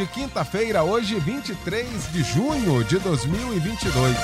[0.00, 4.16] de quinta-feira, hoje 23 de junho de 2022.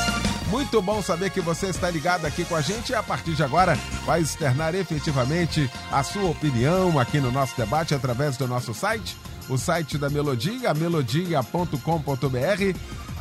[0.48, 3.42] Muito bom saber que você está ligado aqui com a gente e a partir de
[3.42, 9.18] agora vai externar efetivamente a sua opinião aqui no nosso debate através do nosso site,
[9.50, 11.76] o site da Melodia, melodia.com.br,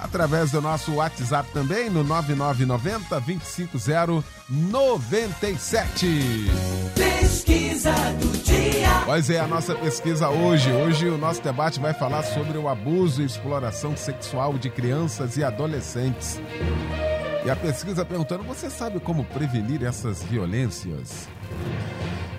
[0.01, 6.05] através do nosso WhatsApp também no 9990 25097.
[6.95, 7.91] Pesquisa
[8.21, 8.44] do.
[9.03, 10.71] Pois é, a nossa pesquisa hoje.
[10.71, 15.43] Hoje o nosso debate vai falar sobre o abuso e exploração sexual de crianças e
[15.43, 16.39] adolescentes.
[17.45, 21.27] E a pesquisa perguntando: você sabe como prevenir essas violências?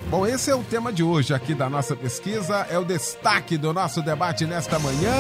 [0.09, 3.73] Bom, esse é o tema de hoje aqui da nossa pesquisa, é o destaque do
[3.73, 5.13] nosso debate nesta manhã.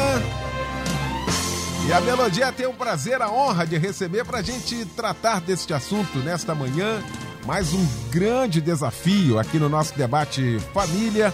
[1.88, 5.72] E a Melodia tem o prazer, a honra de receber para a gente tratar deste
[5.72, 7.00] assunto nesta manhã.
[7.46, 11.32] Mais um grande desafio aqui no nosso debate família.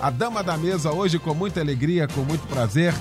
[0.00, 2.94] A dama da mesa hoje, com muita alegria, com muito prazer,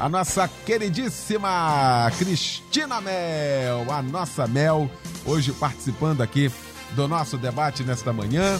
[0.00, 4.90] a nossa queridíssima Cristina Mel, a nossa Mel,
[5.26, 6.50] hoje participando aqui
[6.92, 8.58] do nosso debate nesta manhã.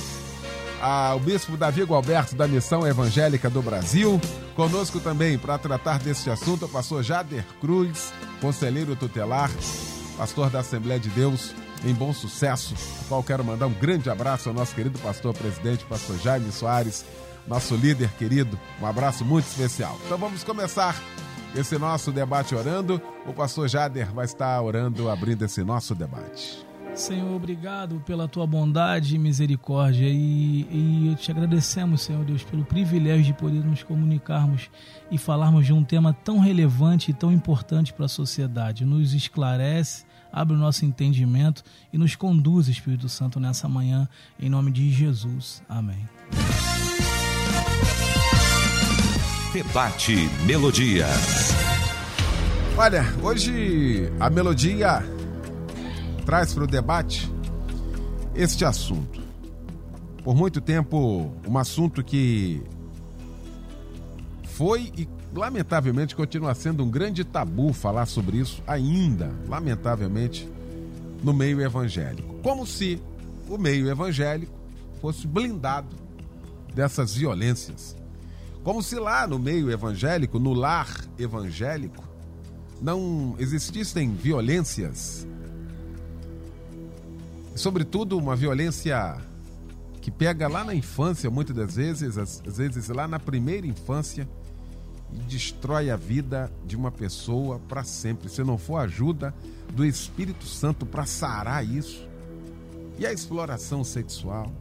[0.82, 4.20] Ah, o bispo Davi Gualberto da Missão Evangélica do Brasil.
[4.54, 9.50] Conosco também para tratar deste assunto o pastor Jader Cruz, conselheiro tutelar,
[10.18, 14.48] pastor da Assembleia de Deus em bom sucesso, ao qual quero mandar um grande abraço
[14.48, 17.04] ao nosso querido pastor presidente, pastor Jaime Soares,
[17.46, 18.58] nosso líder querido.
[18.80, 19.98] Um abraço muito especial.
[20.06, 21.00] Então vamos começar
[21.54, 23.00] esse nosso debate orando.
[23.26, 26.64] O pastor Jader vai estar orando, abrindo esse nosso debate.
[26.94, 33.24] Senhor, obrigado pela tua bondade e misericórdia e, e te agradecemos, Senhor Deus, pelo privilégio
[33.24, 34.70] de poder nos comunicarmos
[35.10, 38.84] e falarmos de um tema tão relevante e tão importante para a sociedade.
[38.84, 41.62] Nos esclarece, abre o nosso entendimento
[41.92, 44.08] e nos conduz, Espírito Santo, nessa manhã,
[44.40, 45.62] em nome de Jesus.
[45.68, 46.08] Amém.
[49.52, 50.16] Debate
[50.46, 51.06] Melodia.
[52.76, 55.04] Olha, hoje a melodia
[56.24, 57.30] traz para o debate
[58.34, 59.20] este assunto.
[60.24, 62.62] Por muito tempo, um assunto que
[64.44, 70.48] foi e lamentavelmente continua sendo um grande tabu falar sobre isso ainda, lamentavelmente,
[71.22, 72.34] no meio evangélico.
[72.42, 73.00] Como se
[73.48, 74.52] o meio evangélico
[75.00, 75.96] fosse blindado
[76.74, 77.96] dessas violências.
[78.62, 80.88] Como se lá no meio evangélico, no lar
[81.18, 82.04] evangélico,
[82.80, 85.26] não existissem violências.
[87.54, 89.16] Sobretudo uma violência
[90.00, 94.28] que pega lá na infância, muitas das vezes, às vezes lá na primeira infância,
[95.12, 98.28] e destrói a vida de uma pessoa para sempre.
[98.28, 99.34] Se não for ajuda
[99.72, 102.08] do Espírito Santo para sarar isso.
[102.98, 104.52] E a exploração sexual.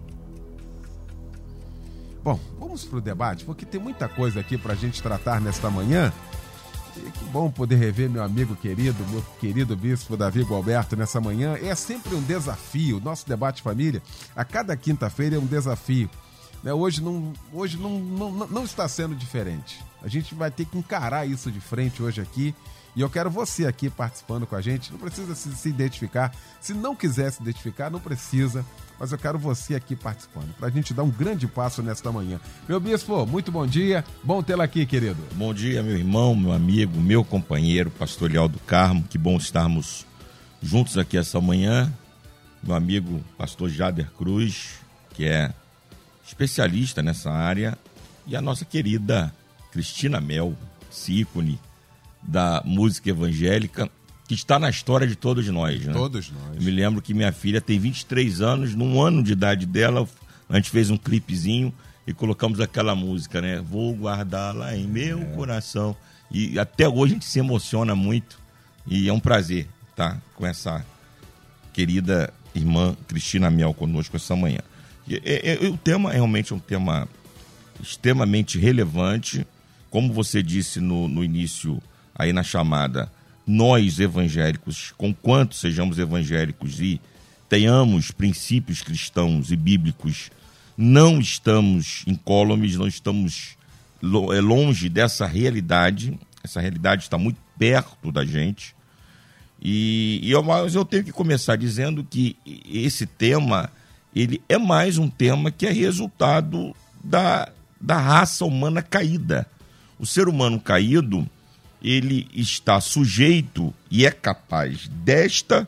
[2.24, 5.70] Bom, vamos para o debate, porque tem muita coisa aqui para a gente tratar nesta
[5.70, 6.14] manhã.
[6.96, 11.58] E que bom poder rever meu amigo querido, meu querido bispo Davi Gualberto nessa manhã.
[11.62, 13.00] É sempre um desafio.
[13.00, 14.02] Nosso debate família,
[14.36, 16.10] a cada quinta-feira é um desafio.
[16.64, 16.74] Né?
[16.74, 19.80] Hoje, não, hoje não, não, não está sendo diferente.
[20.02, 22.56] A gente vai ter que encarar isso de frente hoje aqui.
[22.96, 24.92] E eu quero você aqui participando com a gente.
[24.92, 26.36] Não precisa se, se identificar.
[26.60, 28.66] Se não quiser se identificar, não precisa.
[29.00, 32.40] Mas eu quero você aqui participando, para a gente dar um grande passo nesta manhã.
[32.70, 34.06] Meu bispo, muito bom dia.
[34.24, 35.18] Bom tê-lo aqui, querido.
[35.34, 39.04] Bom dia, meu irmão, meu amigo, meu companheiro, pastor Leal do Carmo.
[39.10, 40.06] Que bom estarmos
[40.62, 41.92] juntos aqui essa manhã.
[42.62, 44.76] Meu amigo, pastor Jader Cruz,
[45.16, 45.52] que é
[46.32, 47.78] especialista nessa área,
[48.26, 49.34] e a nossa querida
[49.72, 50.56] Cristina Mel,
[51.08, 51.60] ícone
[52.22, 53.90] da música evangélica,
[54.28, 55.86] que está na história de todos nós.
[55.86, 55.92] Né?
[55.92, 56.56] Todos nós.
[56.56, 60.08] Eu me lembro que minha filha tem 23 anos, num ano de idade dela,
[60.50, 61.74] a gente fez um clipezinho
[62.08, 63.62] e colocamos aquela música, né?
[63.62, 65.26] Vou guardá-la em meu é.
[65.26, 65.96] coração.
[66.30, 68.40] E até hoje a gente se emociona muito
[68.88, 70.86] e é um prazer estar com essa
[71.74, 74.60] querida irmã Cristina Mel conosco essa manhã.
[75.16, 77.08] E, e, o tema realmente é um tema
[77.82, 79.46] extremamente relevante.
[79.90, 81.82] Como você disse no, no início,
[82.16, 83.12] aí na chamada,
[83.46, 87.02] nós evangélicos, com quanto sejamos evangélicos e
[87.50, 90.32] tenhamos princípios cristãos e bíblicos,
[90.78, 93.58] não estamos incólumes, não estamos
[94.34, 98.76] é longe dessa realidade essa realidade está muito perto da gente.
[99.62, 103.70] E, e eu, mas eu tenho que começar dizendo que esse tema
[104.16, 107.50] ele é mais um tema que é resultado da,
[107.80, 109.48] da raça humana caída.
[109.98, 111.28] O ser humano caído
[111.82, 115.68] ele está sujeito e é capaz desta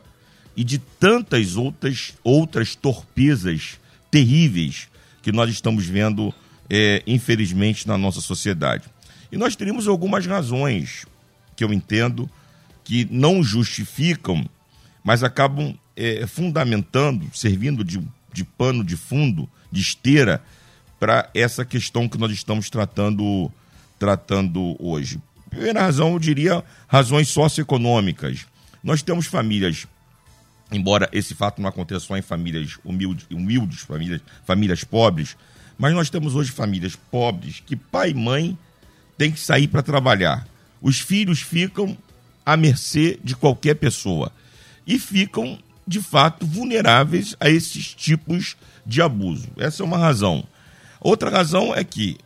[0.56, 3.80] e de tantas outras, outras torpezas
[4.10, 4.88] terríveis
[5.22, 6.32] que nós estamos vendo,
[6.70, 8.84] é, infelizmente, na nossa sociedade.
[9.32, 11.06] E nós teríamos algumas razões
[11.56, 12.30] que eu entendo
[12.84, 14.44] que não justificam,
[15.02, 18.00] mas acabam é, fundamentando, servindo de,
[18.34, 20.42] de pano de fundo, de esteira,
[20.98, 23.50] para essa questão que nós estamos tratando,
[23.98, 25.20] tratando hoje.
[25.48, 28.46] Primeira razão, eu diria razões socioeconômicas.
[28.82, 29.86] Nós temos famílias
[30.72, 35.36] embora esse fato não aconteça só em famílias humildes, humildes famílias, famílias pobres,
[35.78, 38.58] mas nós temos hoje famílias pobres que pai e mãe
[39.16, 40.46] têm que sair para trabalhar.
[40.80, 41.96] Os filhos ficam
[42.44, 44.32] à mercê de qualquer pessoa
[44.86, 49.48] e ficam, de fato, vulneráveis a esses tipos de abuso.
[49.56, 50.44] Essa é uma razão.
[51.00, 52.16] Outra razão é que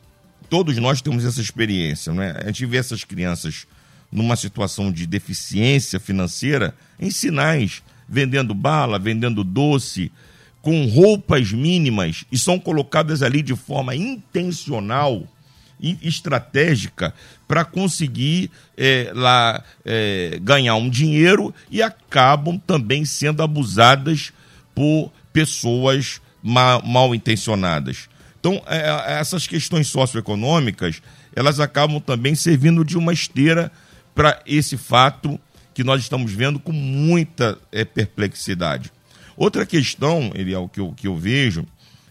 [0.49, 2.41] todos nós temos essa experiência, não é?
[2.43, 3.67] A gente vê essas crianças
[4.11, 10.11] numa situação de deficiência financeira em sinais vendendo bala, vendendo doce,
[10.63, 15.27] com roupas mínimas e são colocadas ali de forma intencional
[15.81, 17.15] estratégica
[17.47, 24.33] para conseguir é, lá é, ganhar um dinheiro e acabam também sendo abusadas
[24.75, 28.09] por pessoas mal, mal intencionadas.
[28.41, 31.03] Então, é, essas questões socioeconômicas,
[31.35, 33.71] elas acabam também servindo de uma esteira
[34.15, 35.39] para esse fato
[35.75, 38.91] que nós estamos vendo com muita é, perplexidade.
[39.37, 41.65] Outra questão, Eliel, que eu, que eu vejo,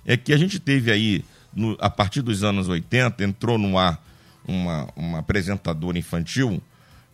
[0.05, 1.25] é que a gente teve aí,
[1.57, 4.01] no, a partir dos anos 80, entrou no ar
[4.47, 6.61] uma, uma apresentadora infantil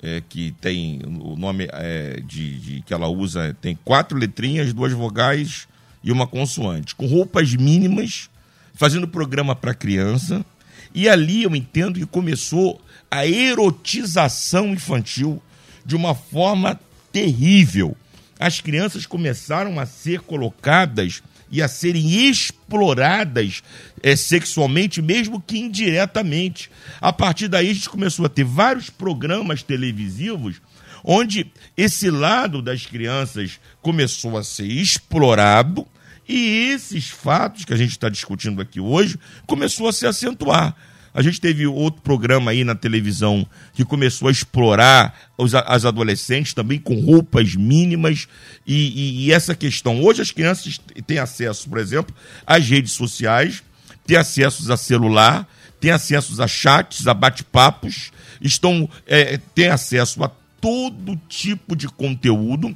[0.01, 4.91] é, que tem o nome é, de, de, que ela usa, tem quatro letrinhas, duas
[4.91, 5.65] vogais
[6.03, 8.29] e uma consoante, com roupas mínimas,
[8.73, 10.45] fazendo programa para criança.
[10.93, 15.41] E ali eu entendo que começou a erotização infantil
[15.85, 16.77] de uma forma
[17.11, 17.95] terrível.
[18.37, 23.61] As crianças começaram a ser colocadas e a serem exploradas
[24.01, 26.71] é, sexualmente, mesmo que indiretamente.
[26.99, 30.59] A partir daí, a gente começou a ter vários programas televisivos
[31.03, 35.85] onde esse lado das crianças começou a ser explorado
[36.27, 40.75] e esses fatos que a gente está discutindo aqui hoje começou a se acentuar.
[41.13, 46.53] A gente teve outro programa aí na televisão que começou a explorar os, as adolescentes
[46.53, 48.27] também com roupas mínimas
[48.65, 50.01] e, e, e essa questão.
[50.01, 52.15] Hoje as crianças têm acesso, por exemplo,
[52.47, 53.63] às redes sociais,
[54.07, 55.47] têm acesso a celular,
[55.79, 58.11] têm acesso a chats, a bate-papos,
[58.41, 62.75] estão é, têm acesso a todo tipo de conteúdo,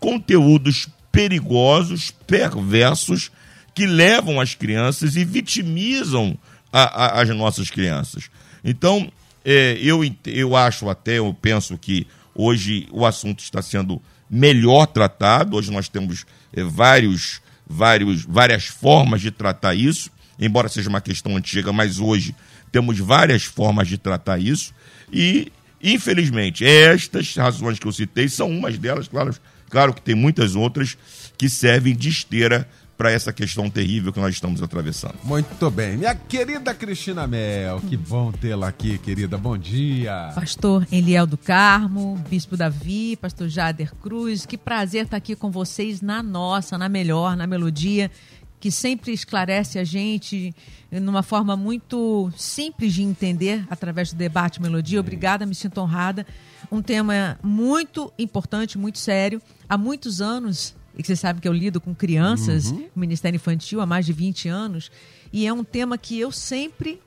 [0.00, 3.30] conteúdos perigosos, perversos,
[3.74, 6.36] que levam as crianças e vitimizam
[6.76, 8.30] a, a, as nossas crianças.
[8.62, 9.10] Então,
[9.42, 15.56] é, eu, eu acho até, eu penso que hoje o assunto está sendo melhor tratado.
[15.56, 21.34] Hoje nós temos é, vários, vários, várias formas de tratar isso, embora seja uma questão
[21.34, 22.34] antiga, mas hoje
[22.70, 24.74] temos várias formas de tratar isso.
[25.10, 25.50] E,
[25.82, 29.34] infelizmente, estas razões que eu citei são umas delas, claro,
[29.70, 30.98] claro que tem muitas outras
[31.38, 35.16] que servem de esteira para essa questão terrível que nós estamos atravessando.
[35.22, 35.98] Muito bem.
[35.98, 39.36] Minha querida Cristina Mel, que bom tê-la aqui, querida.
[39.36, 40.32] Bom dia.
[40.34, 46.00] Pastor Eliel do Carmo, Bispo Davi, Pastor Jader Cruz, que prazer estar aqui com vocês
[46.00, 48.10] na nossa, na melhor, na melodia,
[48.58, 50.54] que sempre esclarece a gente
[50.90, 55.00] numa forma muito simples de entender através do debate melodia.
[55.00, 56.26] Obrigada, me sinto honrada.
[56.72, 59.42] Um tema muito importante, muito sério.
[59.68, 62.88] Há muitos anos e que você sabe que eu lido com crianças, uhum.
[62.96, 64.90] Ministério Infantil há mais de 20 anos,
[65.32, 67.00] e é um tema que eu sempre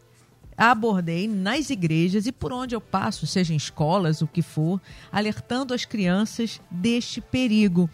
[0.55, 4.79] abordei nas igrejas e por onde eu passo, seja em escolas, o que for,
[5.11, 7.89] alertando as crianças deste perigo.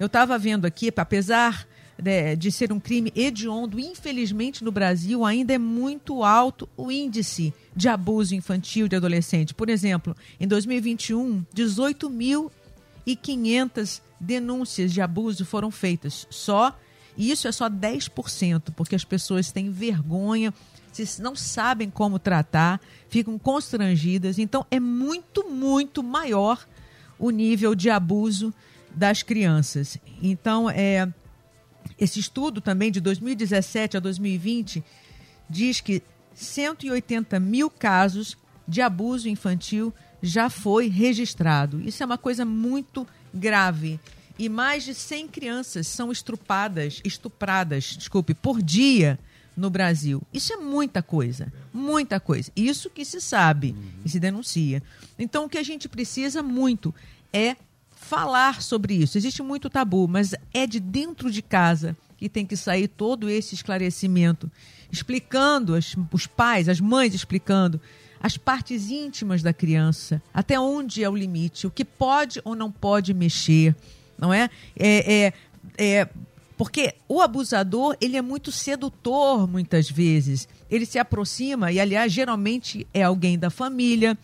[0.00, 5.54] Eu estava vendo aqui, apesar de, de, ser um crime hediondo, infelizmente no Brasil ainda
[5.54, 9.54] é muito alto o índice de abuso infantil de adolescente.
[9.54, 16.26] Por exemplo, em 2021, 18.500 denúncias de abuso foram feitas.
[16.30, 16.76] Só,
[17.16, 20.52] e isso é só 10%, porque as pessoas têm vergonha,
[21.20, 24.38] não sabem como tratar, ficam constrangidas.
[24.38, 26.66] Então, é muito, muito maior
[27.18, 28.52] o nível de abuso
[28.94, 29.98] das crianças.
[30.22, 31.08] Então, é,
[31.98, 34.84] esse estudo também de 2017 a 2020
[35.48, 36.02] diz que
[36.34, 41.80] 180 mil casos de abuso infantil já foi registrado.
[41.80, 44.00] Isso é uma coisa muito grave.
[44.38, 49.18] E mais de 100 crianças são estrupadas, estupradas, desculpe, por dia
[49.56, 50.22] no Brasil.
[50.32, 52.50] Isso é muita coisa, muita coisa.
[52.54, 54.82] Isso que se sabe e se denuncia.
[55.18, 56.94] Então, o que a gente precisa muito
[57.32, 57.56] é
[57.90, 59.18] falar sobre isso.
[59.18, 63.54] Existe muito tabu, mas é de dentro de casa que tem que sair todo esse
[63.54, 64.50] esclarecimento,
[64.90, 67.80] explicando as, os pais, as mães explicando
[68.20, 72.70] as partes íntimas da criança, até onde é o limite, o que pode ou não
[72.70, 73.74] pode mexer,
[74.18, 74.50] não é?
[74.76, 75.32] É, é,
[75.78, 76.08] é
[76.56, 80.48] porque o abusador, ele é muito sedutor muitas vezes.
[80.68, 84.18] Ele se aproxima e, aliás, geralmente é alguém da família,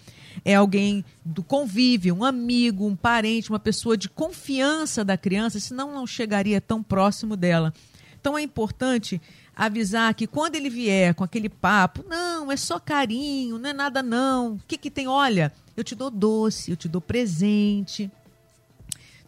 [0.44, 5.92] é alguém do convívio, um amigo, um parente, uma pessoa de confiança da criança, senão
[5.92, 7.72] não chegaria tão próximo dela.
[8.18, 9.20] Então é importante
[9.54, 14.02] avisar que quando ele vier com aquele papo, não, é só carinho, não é nada
[14.02, 14.54] não.
[14.54, 15.06] O que que tem?
[15.06, 18.10] Olha, eu te dou doce, eu te dou presente.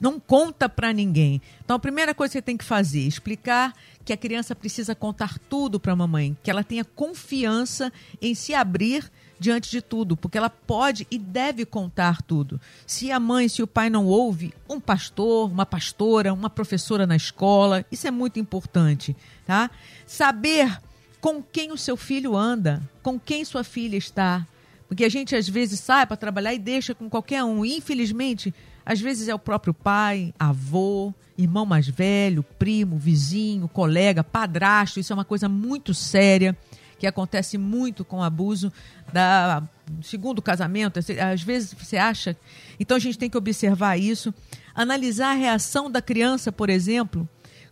[0.01, 1.41] Não conta para ninguém.
[1.65, 4.95] Então a primeira coisa que você tem que fazer, é explicar que a criança precisa
[4.95, 10.17] contar tudo para a mamãe, que ela tenha confiança em se abrir diante de tudo,
[10.17, 12.61] porque ela pode e deve contar tudo.
[12.87, 17.17] Se a mãe, se o pai não ouve, um pastor, uma pastora, uma professora na
[17.17, 19.17] escola, isso é muito importante,
[19.47, 19.71] tá?
[20.07, 20.79] Saber
[21.21, 24.47] com quem o seu filho anda, com quem sua filha está,
[24.89, 27.65] porque a gente às vezes sai para trabalhar e deixa com qualquer um.
[27.65, 34.23] E, infelizmente, às vezes é o próprio pai, avô, irmão mais velho, primo, vizinho, colega,
[34.23, 35.01] padrasto.
[35.01, 36.57] Isso é uma coisa muito séria
[36.99, 38.73] que acontece muito com abuso
[39.13, 39.63] da
[40.03, 40.99] segundo casamento.
[40.99, 42.37] Às vezes você acha.
[42.79, 44.35] Então a gente tem que observar isso,
[44.75, 47.29] analisar a reação da criança, por exemplo,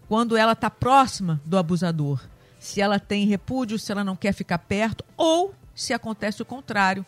[0.09, 2.21] quando ela está próxima do abusador.
[2.59, 7.05] Se ela tem repúdio, se ela não quer ficar perto, ou se acontece o contrário.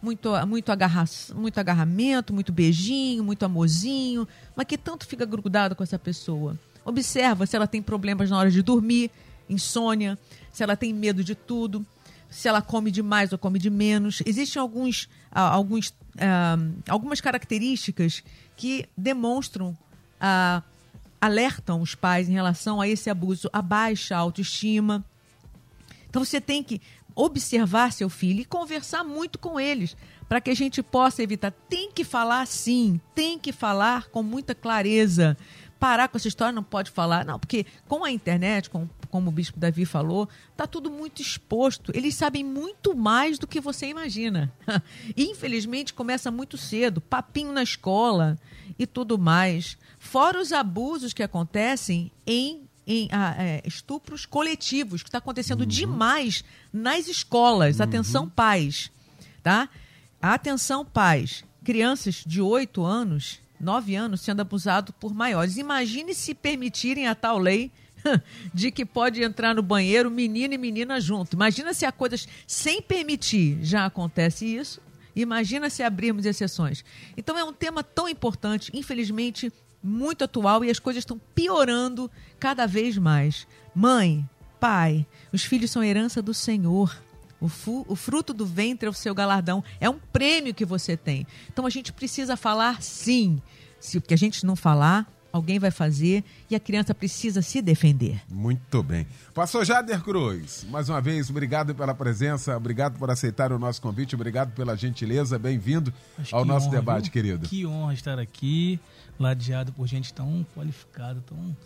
[0.00, 5.82] Muito, muito, agarra, muito agarramento, muito beijinho, muito amorzinho, mas que tanto fica grudado com
[5.82, 6.56] essa pessoa.
[6.84, 9.10] Observa se ela tem problemas na hora de dormir,
[9.48, 10.16] insônia,
[10.58, 11.86] se ela tem medo de tudo,
[12.28, 14.20] se ela come demais ou come de menos.
[14.26, 15.94] Existem alguns, alguns,
[16.88, 18.24] algumas características
[18.56, 19.78] que demonstram,
[21.20, 25.04] alertam os pais em relação a esse abuso, a baixa autoestima.
[26.10, 26.80] Então você tem que
[27.14, 29.96] observar seu filho e conversar muito com eles
[30.28, 31.52] para que a gente possa evitar.
[31.68, 35.36] Tem que falar sim, tem que falar com muita clareza.
[35.78, 37.24] Parar com essa história, não pode falar.
[37.24, 41.92] Não, porque com a internet, com como o bispo Davi falou, está tudo muito exposto.
[41.94, 44.52] Eles sabem muito mais do que você imagina.
[45.16, 48.38] Infelizmente, começa muito cedo, papinho na escola
[48.78, 49.76] e tudo mais.
[49.98, 55.66] Fora os abusos que acontecem em em ah, é, estupros coletivos, que está acontecendo uhum.
[55.66, 57.76] demais nas escolas.
[57.76, 57.84] Uhum.
[57.84, 58.90] Atenção, pais.
[59.42, 59.68] Tá?
[60.22, 61.44] Atenção, pais.
[61.62, 65.58] Crianças de 8 anos, 9 anos, sendo abusados por maiores.
[65.58, 67.70] Imagine se permitirem a tal lei
[68.52, 71.34] de que pode entrar no banheiro menino e menina junto.
[71.34, 74.80] Imagina se a coisa sem permitir já acontece isso.
[75.14, 76.84] Imagina se abrirmos exceções.
[77.16, 79.52] Então é um tema tão importante, infelizmente
[79.82, 83.46] muito atual e as coisas estão piorando cada vez mais.
[83.74, 84.28] Mãe,
[84.58, 87.00] pai, os filhos são herança do Senhor.
[87.40, 89.62] O, fu, o, fruto do ventre é o seu galardão.
[89.80, 91.26] É um prêmio que você tem.
[91.48, 93.40] Então a gente precisa falar sim.
[93.78, 97.60] Se o que a gente não falar, alguém vai fazer e a criança precisa se
[97.60, 98.20] defender.
[98.28, 99.06] Muito bem.
[99.34, 104.14] Pastor Jader Cruz, mais uma vez, obrigado pela presença, obrigado por aceitar o nosso convite,
[104.14, 105.92] obrigado pela gentileza, bem-vindo
[106.32, 107.12] ao nosso honra, debate, viu?
[107.12, 107.48] querido.
[107.48, 108.80] Que honra estar aqui,
[109.18, 111.56] ladeado por gente tão qualificada, tão...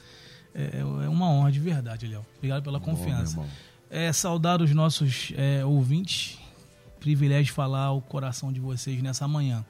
[0.54, 2.26] É, é uma honra de verdade, Léo.
[2.36, 3.36] Obrigado pela confiança.
[3.36, 3.48] Bom,
[3.88, 6.38] é, saudar os nossos é, ouvintes,
[7.00, 9.64] privilégio de falar o coração de vocês nessa manhã.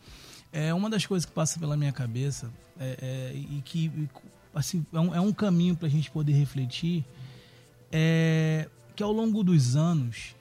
[0.52, 4.08] É uma das coisas que passa pela minha cabeça é, é, e que
[4.54, 7.04] assim, é, um, é um caminho para a gente poder refletir
[7.90, 10.34] é que ao longo dos anos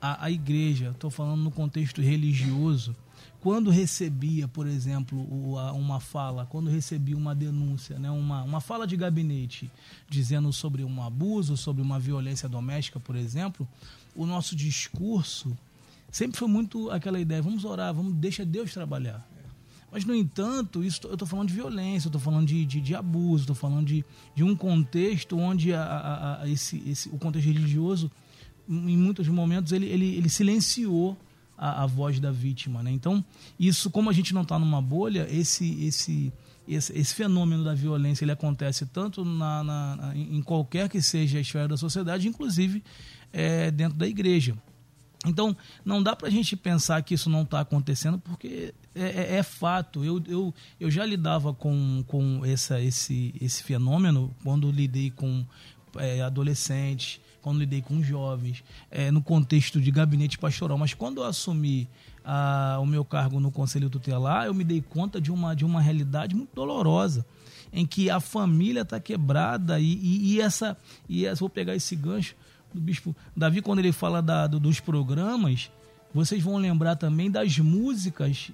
[0.00, 2.96] a, a igreja, estou falando no contexto religioso,
[3.40, 5.18] quando recebia, por exemplo,
[5.74, 9.70] uma fala, quando recebia uma denúncia, né, uma, uma fala de gabinete
[10.08, 13.68] dizendo sobre um abuso, sobre uma violência doméstica, por exemplo,
[14.14, 15.56] o nosso discurso
[16.10, 19.26] sempre foi muito aquela ideia, vamos orar, vamos deixa Deus trabalhar.
[19.92, 22.94] Mas, no entanto, isso, eu estou falando de violência, eu estou falando de, de, de
[22.94, 24.02] abuso, estou falando de,
[24.34, 28.10] de um contexto onde a, a, a, esse, esse, o contexto religioso,
[28.66, 31.14] em muitos momentos, ele, ele, ele silenciou
[31.58, 32.82] a, a voz da vítima.
[32.82, 32.90] Né?
[32.90, 33.22] Então,
[33.60, 36.32] isso, como a gente não está numa bolha, esse, esse,
[36.66, 41.40] esse, esse, fenômeno da violência ele acontece tanto na, na, em qualquer que seja a
[41.42, 42.82] esfera da sociedade, inclusive
[43.30, 44.56] é, dentro da igreja.
[45.26, 49.36] Então, não dá para a gente pensar que isso não está acontecendo, porque é, é,
[49.36, 50.04] é fato.
[50.04, 55.44] Eu, eu, eu já lidava com, com essa, esse, esse fenômeno quando lidei com
[55.96, 60.78] é, adolescentes, quando lidei com jovens, é, no contexto de gabinete pastoral.
[60.78, 61.88] Mas quando eu assumi
[62.24, 65.80] a, o meu cargo no Conselho Tutelar, eu me dei conta de uma, de uma
[65.80, 67.26] realidade muito dolorosa,
[67.72, 70.76] em que a família está quebrada e, e, e, essa,
[71.08, 71.40] e essa.
[71.40, 72.36] Vou pegar esse gancho
[72.72, 75.70] do bispo Davi, quando ele fala da, do, dos programas,
[76.14, 78.50] vocês vão lembrar também das músicas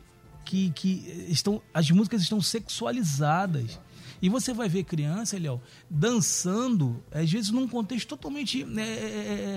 [0.48, 1.60] que, que estão.
[1.74, 3.78] As músicas estão sexualizadas.
[4.20, 8.64] E você vai ver criança, Eliel, dançando, às vezes num contexto totalmente.
[8.64, 8.88] É, é,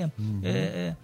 [0.04, 0.42] é, uhum.
[0.44, 0.96] é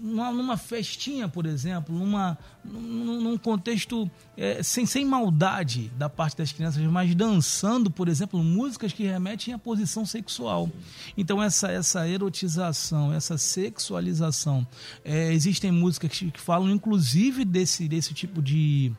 [0.00, 6.36] numa, numa, festinha, por exemplo, numa, num, num contexto é, sem, sem maldade da parte
[6.36, 10.68] das crianças, mas dançando, por exemplo, músicas que remetem à posição sexual.
[11.16, 14.66] Então, essa, essa erotização, essa sexualização,
[15.04, 18.92] é, existem músicas que, que falam, inclusive, desse, desse tipo de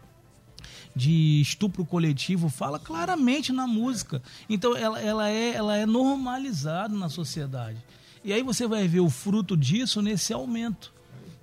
[0.95, 4.21] de estupro coletivo fala claramente na música.
[4.49, 7.77] Então ela, ela, é, ela é normalizada na sociedade.
[8.23, 10.94] E aí você vai ver o fruto disso nesse aumento.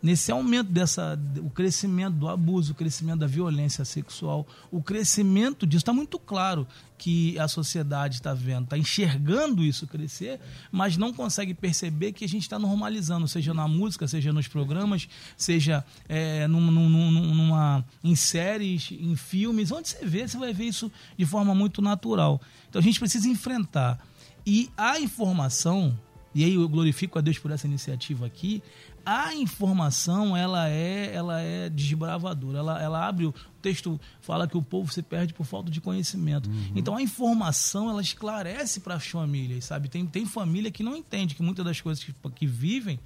[0.02, 5.82] Nesse aumento dessa, o crescimento do abuso, o crescimento da violência sexual, o crescimento disso
[5.82, 6.66] está muito claro
[6.98, 10.40] que a sociedade está vendo, está enxergando isso crescer,
[10.72, 15.08] mas não consegue perceber que a gente está normalizando, seja na música, seja nos programas,
[15.36, 20.64] seja é, num, num, numa, em séries, em filmes, onde você vê, você vai ver
[20.64, 22.40] isso de forma muito natural.
[22.68, 24.04] Então a gente precisa enfrentar.
[24.44, 25.96] E a informação,
[26.34, 28.62] e aí eu glorifico a Deus por essa iniciativa aqui,
[29.04, 32.58] a informação ela é ela é desbravadora.
[32.58, 36.50] Ela, ela abre o texto fala que o povo se perde por falta de conhecimento.
[36.50, 36.72] Uhum.
[36.74, 39.88] então a informação ela esclarece para as famílias sabe?
[39.88, 42.98] Tem, tem família que não entende que muitas das coisas que, que vivem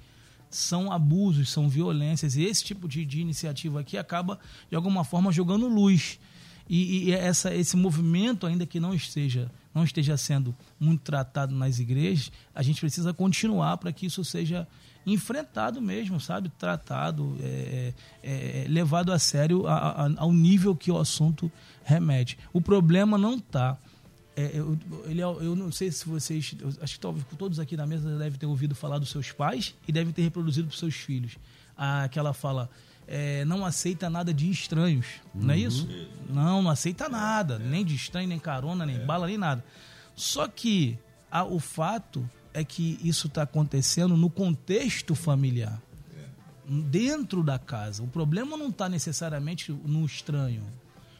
[0.49, 2.35] são abusos são violências.
[2.35, 4.39] E esse tipo de, de iniciativa aqui acaba
[4.69, 6.19] de alguma forma jogando luz.
[6.69, 11.79] E, e essa, esse movimento, ainda que não esteja, não esteja sendo muito tratado nas
[11.79, 14.67] igrejas, a gente precisa continuar para que isso seja
[15.07, 16.49] enfrentado mesmo, sabe?
[16.49, 21.51] Tratado, é, é, é levado a sério a, a, ao nível que o assunto
[21.83, 22.37] remete.
[22.51, 23.77] O problema não está.
[24.35, 26.55] É, eu, ele, é, eu não sei se vocês.
[26.81, 29.91] acho que talvez todos aqui na mesa devem ter ouvido falar dos seus pais e
[29.91, 31.37] devem ter reproduzido para os seus filhos.
[31.75, 32.69] Aquela fala
[33.07, 35.43] é, não aceita nada de estranhos, uhum.
[35.43, 35.87] não é isso?
[36.29, 37.59] Não, não aceita nada, é.
[37.59, 39.63] nem de estranho, nem carona, nem bala, nem nada.
[40.15, 40.99] Só que
[41.31, 45.79] a, o fato é que isso está acontecendo no contexto familiar,
[46.67, 48.01] dentro da casa.
[48.01, 50.63] O problema não está necessariamente no estranho,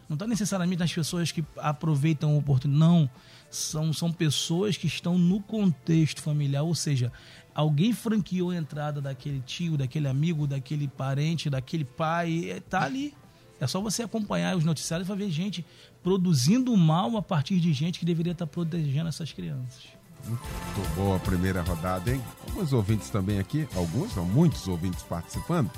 [0.10, 3.10] não está necessariamente nas pessoas que aproveitam a oportunidade, não.
[3.52, 7.12] São, são pessoas que estão no contexto familiar, ou seja,
[7.54, 13.13] alguém franqueou a entrada daquele tio, daquele amigo, daquele parente, daquele pai, está ali.
[13.60, 15.63] É só você acompanhar os noticiários vai ver gente
[16.02, 19.97] produzindo mal a partir de gente que deveria estar protegendo essas crianças.
[20.28, 22.24] Muito boa a primeira rodada, hein?
[22.48, 25.72] Alguns ouvintes também aqui, alguns, não, muitos ouvintes participando.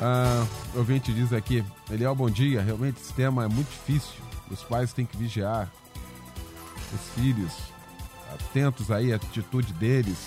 [0.00, 2.62] Ah, ouvinte diz aqui, Eliel, bom dia.
[2.62, 4.12] Realmente esse tema é muito difícil.
[4.50, 5.70] Os pais têm que vigiar
[6.92, 7.52] os filhos,
[8.32, 10.18] atentos aí à atitude deles,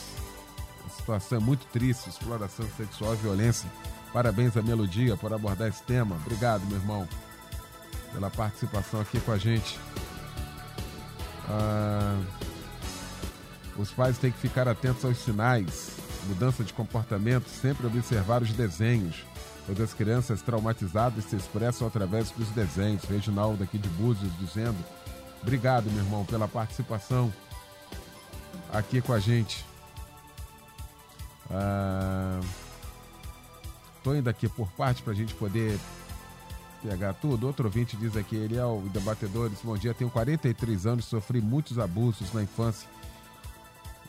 [1.07, 3.69] situação é muito triste, exploração sexual e violência.
[4.11, 6.15] Parabéns à Melodia por abordar esse tema.
[6.25, 7.07] Obrigado, meu irmão,
[8.11, 9.79] pela participação aqui com a gente.
[11.49, 12.19] Ah,
[13.77, 15.91] os pais têm que ficar atentos aos sinais,
[16.27, 19.23] mudança de comportamento, sempre observar os desenhos,
[19.65, 23.03] pois as crianças traumatizadas se expressam através dos desenhos.
[23.03, 24.77] Reginaldo aqui de Búzios dizendo,
[25.41, 27.31] obrigado, meu irmão, pela participação
[28.73, 29.63] aqui com a gente.
[33.97, 35.79] Estou ah, indo aqui por parte para a gente poder
[36.81, 37.47] pegar tudo.
[37.47, 41.41] Outro ouvinte diz aqui, ele é o debatedor, disse, bom dia, tenho 43 anos, sofri
[41.41, 42.87] muitos abusos na infância.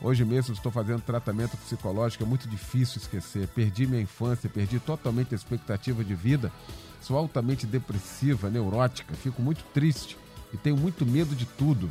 [0.01, 3.49] Hoje mesmo estou fazendo tratamento psicológico, é muito difícil esquecer.
[3.49, 6.53] Perdi minha infância, perdi totalmente a expectativa de vida.
[7.01, 10.17] Sou altamente depressiva, neurótica, fico muito triste
[10.53, 11.91] e tenho muito medo de tudo.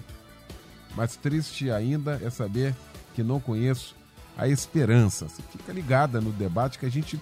[0.95, 2.75] Mas triste ainda é saber
[3.13, 3.95] que não conheço
[4.37, 5.27] a esperança.
[5.27, 7.19] Você fica ligada no debate que a gente,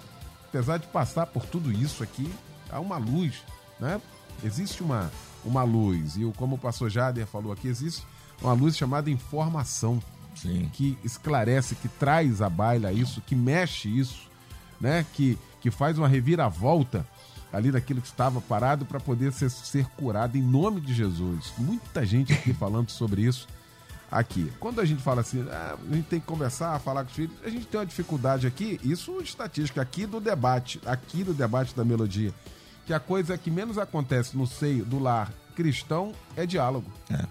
[0.47, 2.31] apesar de passar por tudo isso aqui,
[2.69, 3.43] há uma luz,
[3.79, 3.99] né?
[4.43, 5.11] Existe uma,
[5.43, 6.17] uma luz.
[6.17, 8.05] E como o pastor Jader falou aqui, existe
[8.41, 10.01] uma luz chamada informação.
[10.35, 10.69] Sim.
[10.73, 14.29] Que esclarece, que traz à baila isso, que mexe isso,
[14.79, 15.05] né?
[15.13, 17.05] Que, que faz uma reviravolta
[17.51, 21.53] ali daquilo que estava parado para poder ser, ser curado em nome de Jesus.
[21.57, 23.47] Muita gente aqui falando sobre isso
[24.11, 24.51] aqui.
[24.59, 27.35] Quando a gente fala assim, ah, a gente tem que conversar, falar com os filhos,
[27.43, 31.83] a gente tem uma dificuldade aqui, isso estatística aqui do debate, aqui do debate da
[31.83, 32.33] melodia,
[32.85, 36.91] que a coisa que menos acontece no seio do lar cristão é diálogo.
[37.09, 37.25] É.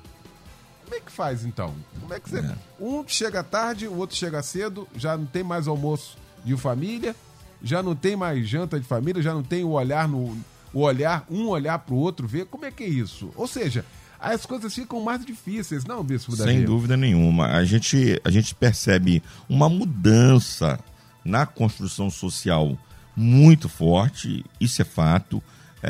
[0.85, 1.75] Como é que faz então?
[2.01, 2.39] Como é que você.
[2.39, 2.55] É.
[2.79, 7.17] Um chega tarde, o outro chega cedo, já não tem mais almoço de família,
[7.63, 10.37] já não tem mais janta de família, já não tem o olhar no.
[10.73, 13.31] O olhar, um olhar pro outro, ver como é que é isso.
[13.37, 13.85] Ou seja,
[14.19, 16.51] as coisas ficam mais difíceis, não, Bispo Davi?
[16.51, 17.47] Sem dúvida nenhuma.
[17.47, 20.81] A gente, a gente percebe uma mudança
[21.25, 22.77] na construção social
[23.17, 25.43] muito forte, isso é fato.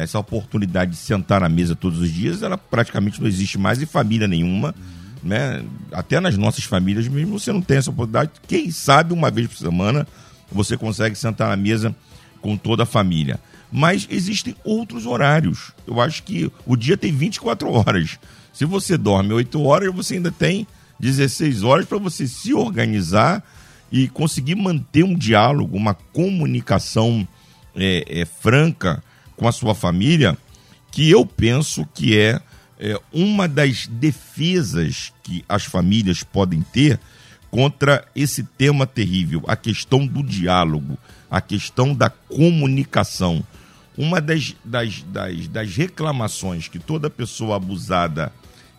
[0.03, 3.87] Essa oportunidade de sentar na mesa todos os dias, ela praticamente não existe mais em
[3.87, 4.75] família nenhuma.
[5.23, 5.65] Né?
[5.93, 8.31] Até nas nossas famílias mesmo você não tem essa oportunidade.
[8.47, 10.07] Quem sabe uma vez por semana
[10.51, 11.95] você consegue sentar na mesa
[12.41, 13.41] com toda a família.
[13.73, 15.73] Mas existem outros horários.
[15.87, 18.19] Eu acho que o dia tem 24 horas.
[18.53, 20.67] Se você dorme 8 horas, você ainda tem
[21.01, 23.43] 16 horas para você se organizar
[23.91, 27.27] e conseguir manter um diálogo, uma comunicação
[27.75, 29.03] é, é, franca
[29.37, 30.37] com a sua família,
[30.91, 32.41] que eu penso que é,
[32.79, 36.99] é uma das defesas que as famílias podem ter
[37.51, 40.99] contra esse tema terrível, a questão do diálogo,
[41.31, 43.45] a questão da comunicação.
[43.97, 48.33] Uma das, das, das, das reclamações que toda pessoa abusada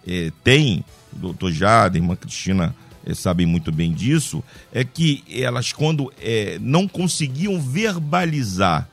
[0.06, 5.24] é, tem, o doutor Jada, a irmã Cristina é, sabem muito bem disso, é que
[5.30, 8.89] elas, quando é, não conseguiam verbalizar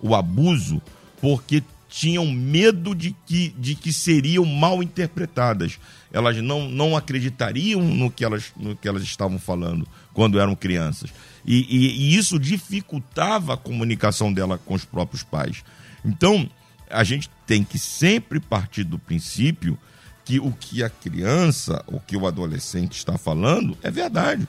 [0.00, 0.80] o abuso,
[1.20, 5.78] porque tinham medo de que, de que seriam mal interpretadas.
[6.12, 11.10] Elas não, não acreditariam no que, elas, no que elas estavam falando quando eram crianças.
[11.44, 15.64] E, e, e isso dificultava a comunicação dela com os próprios pais.
[16.04, 16.48] Então,
[16.90, 19.78] a gente tem que sempre partir do princípio
[20.24, 24.46] que o que a criança, o que o adolescente está falando é verdade.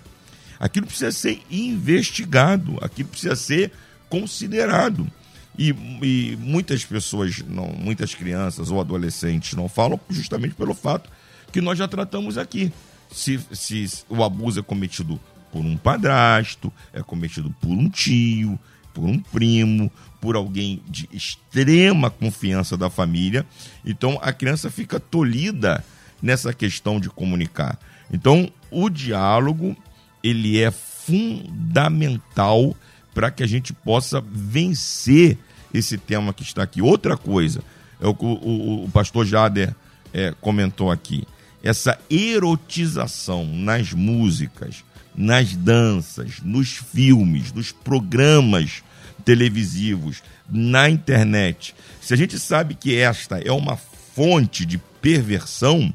[0.59, 3.71] Aquilo precisa ser investigado, aquilo precisa ser
[4.09, 5.07] considerado.
[5.57, 5.69] E,
[6.01, 11.09] e, muitas pessoas, não, muitas crianças ou adolescentes não falam justamente pelo fato
[11.51, 12.71] que nós já tratamos aqui.
[13.11, 15.19] Se, se o abuso é cometido
[15.51, 18.59] por um padrasto, é cometido por um tio,
[18.93, 23.45] por um primo, por alguém de extrema confiança da família.
[23.85, 25.83] Então a criança fica tolhida
[26.21, 27.79] nessa questão de comunicar.
[28.11, 29.75] Então o diálogo
[30.23, 32.75] ele é fundamental
[33.13, 35.37] para que a gente possa vencer
[35.77, 36.81] esse tema que está aqui.
[36.81, 37.61] Outra coisa,
[37.99, 39.73] é o que o, o, pastor Jader
[40.13, 41.27] é, comentou aqui.
[41.63, 44.83] Essa erotização nas músicas,
[45.15, 48.83] nas danças, nos filmes, nos programas
[49.25, 51.75] televisivos, na internet.
[51.99, 55.93] Se a gente sabe que esta é uma fonte de perversão,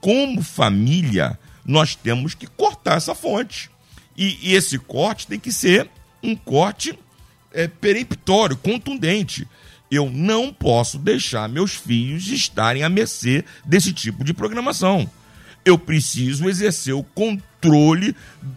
[0.00, 3.70] como família, nós temos que cortar essa fonte.
[4.16, 5.88] E, e esse corte tem que ser
[6.22, 6.98] um corte
[7.52, 9.46] é, peremptório, contundente.
[9.90, 15.08] Eu não posso deixar meus filhos estarem à mercê desse tipo de programação.
[15.64, 18.16] Eu preciso exercer o controle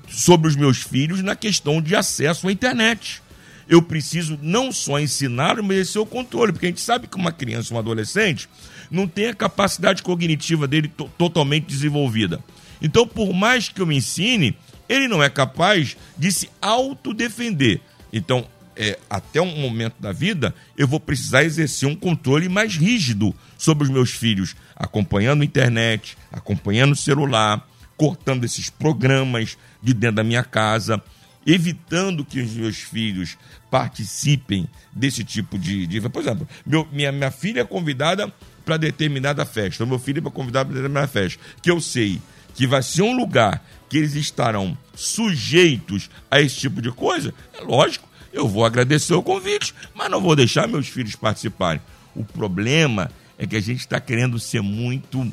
[0.10, 3.22] sobre os meus filhos na questão de acesso à internet
[3.68, 7.32] eu preciso não só ensinar, mas exercer o controle, porque a gente sabe que uma
[7.32, 8.48] criança, um adolescente,
[8.90, 12.44] não tem a capacidade cognitiva dele to totalmente desenvolvida.
[12.82, 14.56] Então, por mais que eu me ensine,
[14.88, 17.80] ele não é capaz de se autodefender.
[18.14, 23.34] Então, é, até um momento da vida, eu vou precisar exercer um controle mais rígido
[23.58, 30.18] sobre os meus filhos, acompanhando a internet, acompanhando o celular, cortando esses programas de dentro
[30.18, 31.02] da minha casa
[31.46, 33.38] evitando que os meus filhos
[33.70, 35.86] participem desse tipo de.
[35.86, 38.34] de por exemplo, meu, minha, minha filha é convidada
[38.66, 42.20] para determinada festa, meu filho é convidado para determinada festa, que eu sei
[42.56, 47.62] que vai ser um lugar que eles estarão sujeitos a esse tipo de coisa, é
[47.62, 51.82] lógico, eu vou agradecer o convite, mas não vou deixar meus filhos participarem.
[52.14, 55.26] O problema é que a gente está querendo ser muito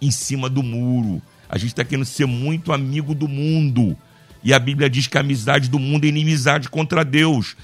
[0.00, 3.96] em cima do muro, a gente está querendo ser muito amigo do mundo.
[4.44, 7.56] E a Bíblia diz que a amizade do mundo é inimizade contra Deus.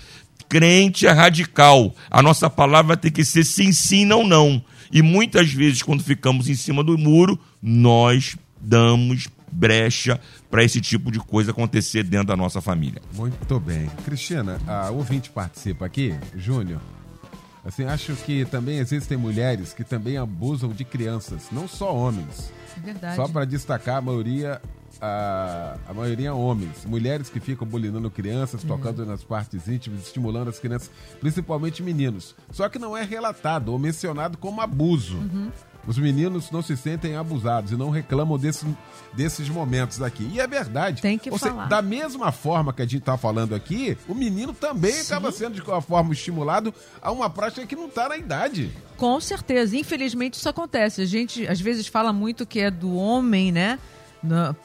[0.49, 1.95] Crente é radical.
[2.11, 4.63] A nossa palavra tem que ser sim, sim, não, não.
[4.91, 10.21] E muitas vezes, quando ficamos em cima do muro, nós damos brecha
[10.57, 13.03] para esse tipo de coisa acontecer dentro da nossa família.
[13.13, 13.91] Muito bem.
[14.07, 16.81] Cristina, a ouvinte participa aqui, Júnior.
[17.63, 22.51] Assim, acho que também existem mulheres que também abusam de crianças, não só homens.
[22.75, 23.17] É verdade.
[23.17, 24.63] Só para destacar, a maioria
[24.99, 28.69] a, a maioria homens, mulheres que ficam bulinando crianças, uhum.
[28.69, 30.91] tocando nas partes íntimas, estimulando as crianças,
[31.21, 32.35] principalmente meninos.
[32.51, 35.19] Só que não é relatado ou mencionado como abuso.
[35.19, 35.51] Uhum.
[35.87, 38.67] Os meninos não se sentem abusados e não reclamam desse,
[39.13, 40.29] desses momentos aqui.
[40.33, 41.01] E é verdade.
[41.01, 41.67] Tem que Ou seja, falar.
[41.67, 45.13] da mesma forma que a gente está falando aqui, o menino também Sim.
[45.13, 48.71] acaba sendo de alguma forma estimulado a uma prática que não está na idade.
[48.97, 49.77] Com certeza.
[49.77, 51.03] Infelizmente isso acontece.
[51.03, 53.79] A gente às vezes fala muito que é do homem, né?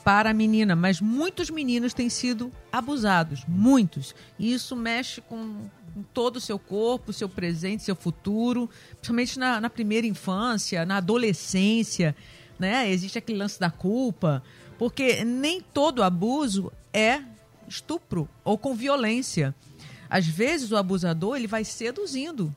[0.04, 4.16] Para a menina, mas muitos meninos têm sido abusados, muitos.
[4.40, 5.56] E isso mexe com
[5.94, 10.98] com todo o seu corpo, seu presente, seu futuro, principalmente na, na primeira infância, na
[10.98, 12.16] adolescência,
[12.58, 12.90] né?
[12.90, 14.44] Existe aquele lance da culpa,
[14.78, 17.22] porque nem todo abuso é
[17.68, 19.56] estupro ou com violência.
[20.10, 22.54] Às vezes o abusador ele vai seduzindo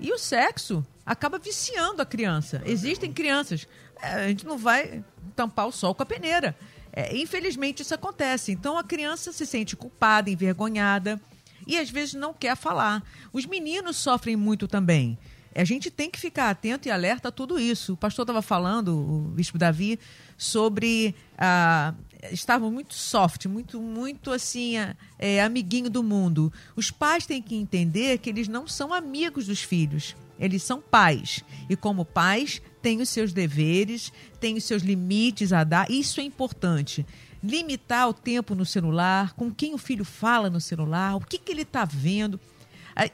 [0.00, 2.62] e o sexo acaba viciando a criança.
[2.64, 3.66] Existem crianças,
[4.00, 6.56] é, a gente não vai tampar o sol com a peneira.
[6.92, 8.52] É, infelizmente isso acontece.
[8.52, 11.20] Então a criança se sente culpada, envergonhada
[11.68, 13.04] e às vezes não quer falar.
[13.32, 15.18] Os meninos sofrem muito também.
[15.54, 17.92] A gente tem que ficar atento e alerta a tudo isso.
[17.92, 19.98] O pastor estava falando, o bispo Davi,
[20.36, 21.92] sobre ah,
[22.30, 26.52] estavam muito soft, muito, muito assim, ah, é, amiguinho do mundo.
[26.76, 30.16] Os pais têm que entender que eles não são amigos dos filhos.
[30.38, 31.42] Eles são pais.
[31.68, 35.90] E como pais, têm os seus deveres, têm os seus limites a dar.
[35.90, 37.06] Isso é importante.
[37.42, 41.52] Limitar o tempo no celular, com quem o filho fala no celular, o que, que
[41.52, 42.40] ele está vendo.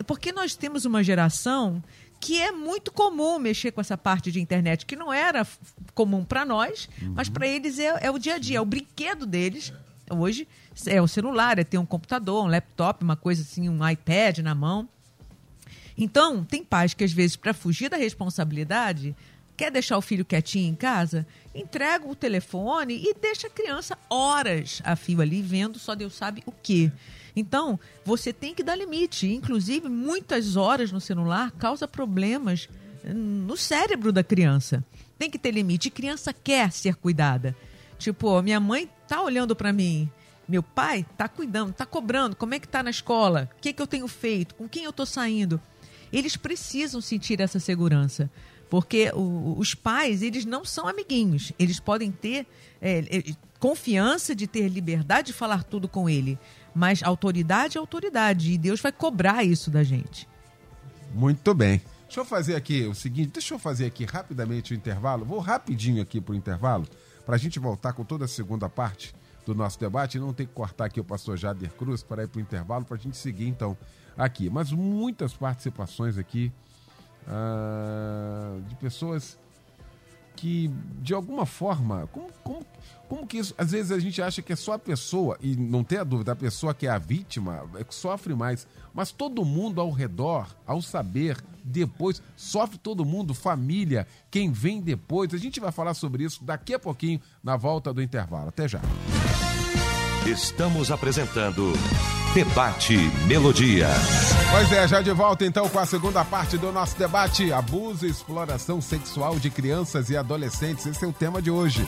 [0.06, 1.82] Porque nós temos uma geração
[2.20, 5.46] que é muito comum mexer com essa parte de internet, que não era
[5.94, 9.26] comum para nós, mas para eles é, é o dia a dia, é o brinquedo
[9.26, 9.74] deles.
[10.10, 10.48] Hoje
[10.86, 14.54] é o celular, é ter um computador, um laptop, uma coisa assim, um iPad na
[14.54, 14.88] mão.
[15.96, 19.14] Então, tem pais que às vezes, para fugir da responsabilidade,
[19.56, 24.80] quer deixar o filho quietinho em casa, entrega o telefone e deixa a criança horas
[24.84, 26.90] a fio ali vendo só Deus sabe o quê.
[27.36, 29.26] Então, você tem que dar limite.
[29.26, 32.68] Inclusive, muitas horas no celular causa problemas
[33.04, 34.84] no cérebro da criança.
[35.18, 35.88] Tem que ter limite.
[35.88, 37.56] E criança quer ser cuidada.
[37.98, 40.08] Tipo, minha mãe tá olhando para mim.
[40.48, 42.36] Meu pai tá cuidando, tá cobrando.
[42.36, 43.50] Como é que tá na escola?
[43.56, 44.54] O que, que eu tenho feito?
[44.54, 45.60] Com quem eu tô saindo?
[46.12, 48.30] Eles precisam sentir essa segurança.
[48.74, 51.52] Porque o- os pais, eles não são amiguinhos.
[51.60, 52.44] Eles podem ter
[52.82, 56.36] é, é, confiança de ter liberdade de falar tudo com ele.
[56.74, 58.50] Mas autoridade é autoridade.
[58.50, 60.28] E Deus vai cobrar isso da gente.
[61.14, 61.80] Muito bem.
[62.06, 65.24] Deixa eu fazer aqui o seguinte, deixa eu fazer aqui rapidamente o intervalo.
[65.24, 66.84] Vou rapidinho aqui pro intervalo,
[67.24, 69.14] para a gente voltar com toda a segunda parte
[69.46, 72.40] do nosso debate não ter que cortar aqui o pastor Jader Cruz para ir pro
[72.40, 73.76] intervalo, para a gente seguir então
[74.18, 74.50] aqui.
[74.50, 76.52] Mas muitas participações aqui
[77.28, 79.38] ah, de pessoas
[80.36, 82.66] que, de alguma forma, como, como,
[83.08, 83.54] como que isso.
[83.56, 86.32] Às vezes a gente acha que é só a pessoa, e não tem a dúvida,
[86.32, 88.66] a pessoa que é a vítima é que sofre mais.
[88.92, 95.32] Mas todo mundo ao redor, ao saber, depois, sofre todo mundo, família, quem vem depois.
[95.32, 98.48] A gente vai falar sobre isso daqui a pouquinho, na volta do intervalo.
[98.48, 98.80] Até já.
[100.26, 101.74] Estamos apresentando
[102.32, 103.88] Debate Melodia.
[104.50, 108.10] Pois é, já de volta então com a segunda parte do nosso debate: abuso e
[108.10, 110.86] exploração sexual de crianças e adolescentes.
[110.86, 111.86] Esse é o tema de hoje.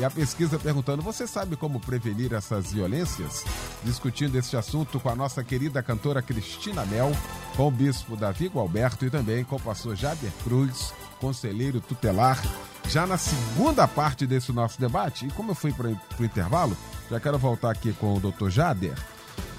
[0.00, 3.44] E a pesquisa perguntando: você sabe como prevenir essas violências?
[3.84, 7.12] Discutindo esse assunto com a nossa querida cantora Cristina Mel,
[7.56, 12.42] com o bispo Davi Gualberto e também com o pastor Jader Cruz, conselheiro tutelar.
[12.88, 16.76] Já na segunda parte desse nosso debate, e como eu fui para o intervalo,
[17.10, 18.94] já quero voltar aqui com o doutor Jader.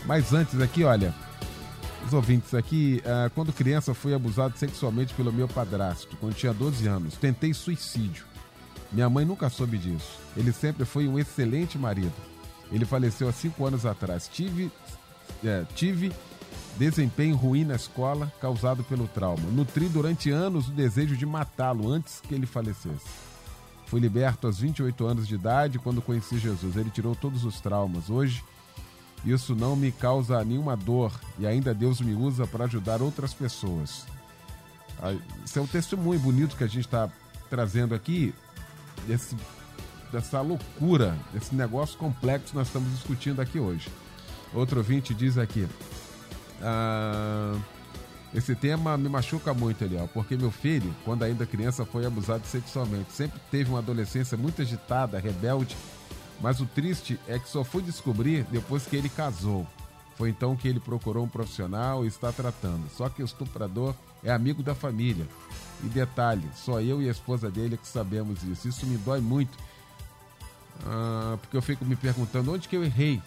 [0.05, 1.13] Mas antes aqui, olha,
[2.05, 6.87] os ouvintes aqui, ah, quando criança fui abusado sexualmente pelo meu padrasto, quando tinha 12
[6.87, 7.15] anos.
[7.15, 8.25] Tentei suicídio.
[8.91, 10.17] Minha mãe nunca soube disso.
[10.35, 12.13] Ele sempre foi um excelente marido.
[12.71, 14.29] Ele faleceu há cinco anos atrás.
[14.31, 14.71] Tive,
[15.43, 16.13] é, tive
[16.77, 19.43] desempenho ruim na escola causado pelo trauma.
[19.51, 23.26] Nutri durante anos o desejo de matá-lo antes que ele falecesse.
[23.87, 26.75] Fui liberto aos 28 anos de idade quando conheci Jesus.
[26.75, 28.09] Ele tirou todos os traumas.
[28.09, 28.43] Hoje,
[29.25, 34.05] isso não me causa nenhuma dor e ainda Deus me usa para ajudar outras pessoas.
[35.01, 35.13] Ah,
[35.45, 37.09] Isso é um testemunho bonito que a gente está
[37.49, 38.33] trazendo aqui,
[40.11, 43.89] dessa loucura, desse negócio complexo que nós estamos discutindo aqui hoje.
[44.53, 45.67] Outro ouvinte diz aqui:
[46.61, 47.57] ah,
[48.33, 53.11] esse tema me machuca muito, Eliel, porque meu filho, quando ainda criança, foi abusado sexualmente.
[53.11, 55.75] Sempre teve uma adolescência muito agitada, rebelde,
[56.41, 59.65] mas o triste é que só fui descobrir depois que ele casou.
[60.15, 62.89] Foi então que ele procurou um profissional e está tratando.
[62.89, 65.27] Só que o estuprador é amigo da família.
[65.83, 68.67] E detalhe, só eu e a esposa dele que sabemos isso.
[68.67, 69.57] Isso me dói muito.
[70.85, 73.21] Ah, porque eu fico me perguntando onde que eu errei.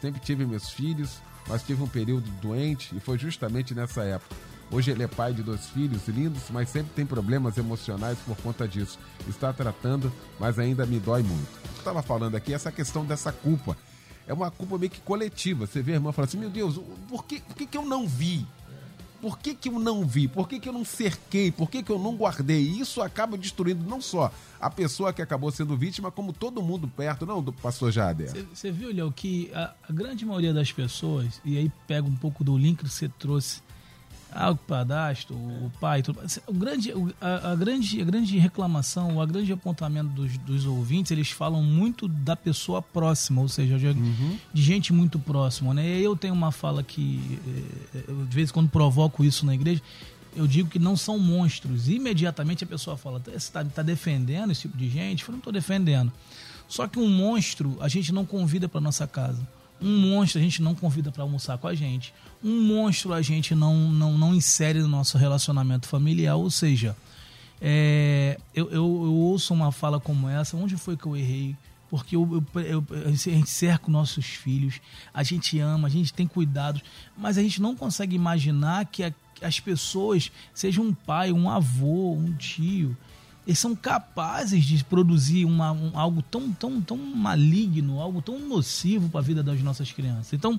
[0.00, 4.34] Sempre tive meus filhos, mas tive um período doente e foi justamente nessa época.
[4.70, 8.66] Hoje ele é pai de dois filhos lindos, mas sempre tem problemas emocionais por conta
[8.66, 8.98] disso.
[9.28, 11.60] Está tratando, mas ainda me dói muito.
[11.76, 13.76] Estava falando aqui essa questão dessa culpa.
[14.26, 15.66] É uma culpa meio que coletiva.
[15.66, 17.84] Você vê a irmã e fala assim: Meu Deus, por que, por que, que eu
[17.84, 18.46] não vi?
[19.22, 20.26] Por que, que eu não vi?
[20.26, 21.52] Por que, que eu não cerquei?
[21.52, 22.60] Por que, que eu não guardei?
[22.60, 27.24] Isso acaba destruindo não só a pessoa que acabou sendo vítima, como todo mundo perto,
[27.24, 28.32] não, do pastor Jader?
[28.52, 32.42] Você viu, Léo, que a, a, grande maioria das pessoas, e aí pega um pouco
[32.42, 33.62] do link que você trouxe
[34.34, 36.20] ah, o padastro, o pai, tudo.
[36.46, 41.30] O grande, a, a, grande, a grande reclamação, o grande apontamento dos, dos ouvintes, eles
[41.30, 44.38] falam muito da pessoa próxima, ou seja, de, uhum.
[44.52, 45.74] de gente muito próxima.
[45.74, 46.00] Né?
[46.00, 47.40] Eu tenho uma fala que,
[47.94, 49.82] eh, eu, de vez em quando provoco isso na igreja,
[50.34, 51.88] eu digo que não são monstros.
[51.88, 55.20] Imediatamente a pessoa fala, você está tá defendendo esse tipo de gente?
[55.20, 56.10] Eu falo, não estou defendendo.
[56.66, 59.46] Só que um monstro a gente não convida para nossa casa.
[59.82, 62.14] Um monstro a gente não convida para almoçar com a gente.
[62.42, 66.36] Um monstro a gente não, não, não insere no nosso relacionamento familiar.
[66.36, 66.96] Ou seja,
[67.60, 71.56] é, eu, eu, eu, ouço uma fala como essa: onde foi que eu errei?
[71.90, 74.80] Porque eu, eu, a gente cerca nossos filhos,
[75.12, 76.80] a gente ama, a gente tem cuidados,
[77.16, 82.14] mas a gente não consegue imaginar que a, as pessoas, seja um pai, um avô,
[82.14, 82.96] um tio,
[83.46, 89.08] eles são capazes de produzir uma, um, algo tão, tão, tão maligno, algo tão nocivo
[89.08, 90.32] para a vida das nossas crianças.
[90.32, 90.58] Então,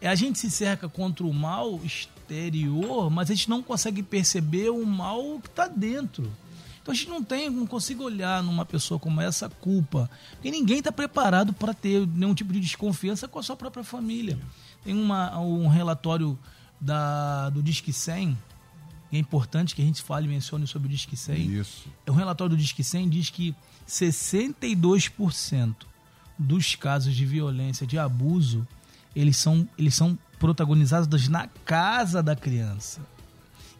[0.00, 4.70] é, a gente se cerca contra o mal exterior, mas a gente não consegue perceber
[4.70, 6.30] o mal que está dentro.
[6.80, 10.78] Então a gente não tem, não consigo olhar numa pessoa como essa culpa, porque ninguém
[10.78, 14.38] está preparado para ter nenhum tipo de desconfiança com a sua própria família.
[14.82, 16.38] Tem uma, um relatório
[16.80, 18.36] da, do Disque 100
[19.12, 21.60] e é importante que a gente fale e mencione sobre o Disque 100.
[21.60, 21.88] Isso.
[22.06, 23.54] É um relatório do Disque 100 diz que
[23.88, 25.74] 62%
[26.38, 28.66] dos casos de violência, de abuso,
[29.14, 33.00] eles são, eles são protagonizados na casa da criança.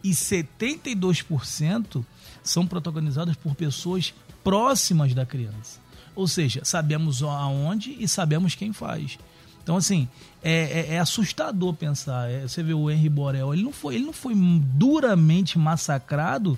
[0.03, 2.03] E 72%
[2.43, 4.13] são protagonizados por pessoas
[4.43, 5.79] próximas da criança.
[6.15, 9.17] Ou seja, sabemos aonde e sabemos quem faz.
[9.63, 10.07] Então, assim,
[10.43, 12.29] é, é, é assustador pensar.
[12.29, 16.57] É, você vê o Henry Borel, ele não foi, ele não foi duramente massacrado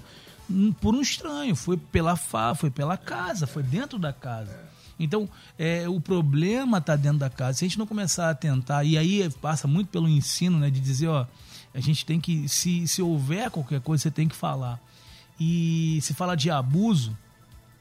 [0.81, 4.57] por um estranho, foi pela fa, foi pela casa, foi dentro da casa.
[4.99, 7.57] Então, é, o problema está dentro da casa.
[7.57, 10.79] Se a gente não começar a tentar, e aí passa muito pelo ensino, né, de
[10.79, 11.25] dizer, ó,
[11.73, 14.79] a gente tem que, se, se houver qualquer coisa, você tem que falar.
[15.39, 17.17] E se fala de abuso,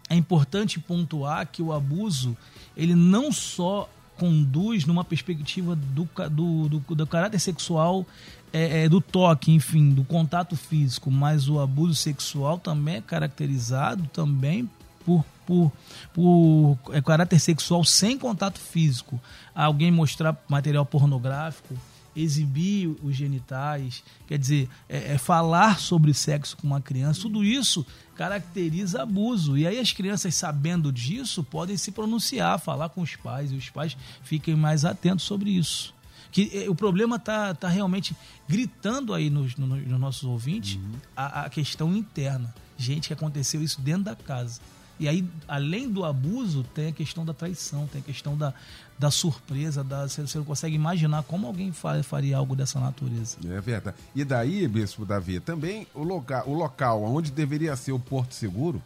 [0.08, 2.36] é importante pontuar que o abuso,
[2.76, 3.88] ele não só
[4.22, 8.06] conduz numa perspectiva do, do, do, do caráter sexual,
[8.52, 14.08] é, é, do toque, enfim, do contato físico, mas o abuso sexual também é caracterizado
[14.12, 14.70] também
[15.04, 15.72] por, por,
[16.14, 19.20] por é, caráter sexual sem contato físico.
[19.52, 21.74] Alguém mostrar material pornográfico,
[22.14, 27.86] exibir os genitais, quer dizer, é, é, falar sobre sexo com uma criança, tudo isso
[28.14, 29.56] caracteriza abuso.
[29.56, 33.70] E aí as crianças, sabendo disso, podem se pronunciar, falar com os pais, e os
[33.70, 35.94] pais fiquem mais atentos sobre isso.
[36.30, 38.16] Que é, o problema está tá realmente
[38.48, 40.92] gritando aí nos, nos, nos nossos ouvintes uhum.
[41.16, 42.54] a, a questão interna.
[42.76, 44.60] Gente, que aconteceu isso dentro da casa.
[45.02, 48.54] E aí, além do abuso, tem a questão da traição, tem a questão da,
[48.96, 51.72] da surpresa, da, você, você não consegue imaginar como alguém
[52.04, 53.36] faria algo dessa natureza.
[53.44, 53.96] É verdade.
[54.14, 58.80] E daí, Bispo Davi, também o local, o local onde deveria ser o porto seguro,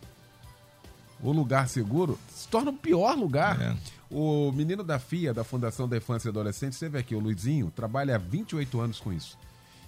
[1.20, 3.61] o lugar seguro, se torna o pior lugar.
[3.61, 3.76] É.
[4.11, 8.14] O menino da FIA, da Fundação da Infância e Adolescente, esteve aqui, o Luizinho, trabalha
[8.14, 9.37] há 28 anos com isso.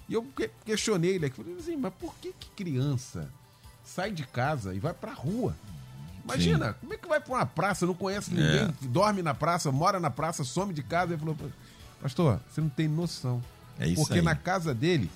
[0.07, 0.23] E eu
[0.63, 3.27] questionei ele aqui, falei assim, mas por que, que criança
[3.83, 5.55] sai de casa e vai pra rua?
[6.23, 6.75] Imagina, Sim.
[6.81, 8.73] como é que vai pra uma praça, não conhece ninguém, é.
[8.81, 11.13] dorme na praça, mora na praça, some de casa.
[11.13, 11.35] Ele falou,
[12.01, 13.41] pastor, você não tem noção.
[13.79, 14.21] É isso Porque aí.
[14.21, 15.09] na casa dele,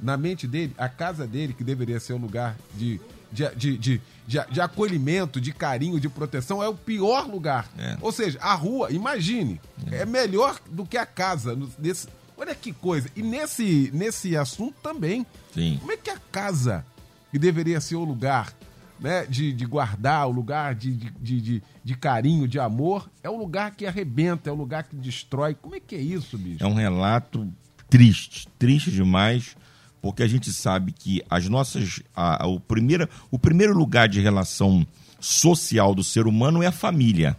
[0.00, 4.02] na mente dele, a casa dele, que deveria ser um lugar de, de, de, de,
[4.26, 7.68] de, de acolhimento, de carinho, de proteção, é o pior lugar.
[7.78, 7.96] É.
[8.00, 9.98] Ou seja, a rua, imagine, é.
[9.98, 11.56] é melhor do que a casa.
[11.78, 13.08] Nesse, olha que coisa.
[13.14, 15.26] E nesse, nesse assunto também.
[15.52, 15.76] Sim.
[15.78, 16.84] Como é que a casa,
[17.30, 18.52] que deveria ser o lugar
[18.98, 23.36] né, de, de guardar, o lugar de, de, de, de, carinho, de amor, é o
[23.36, 25.54] lugar que arrebenta, é o lugar que destrói.
[25.54, 26.64] Como é que é isso, bicho?
[26.64, 27.50] É um relato
[27.88, 29.56] triste, triste demais,
[30.00, 32.00] porque a gente sabe que as nossas.
[32.14, 34.86] A, a, o, primeiro, o primeiro lugar de relação
[35.20, 37.36] social do ser humano é a família.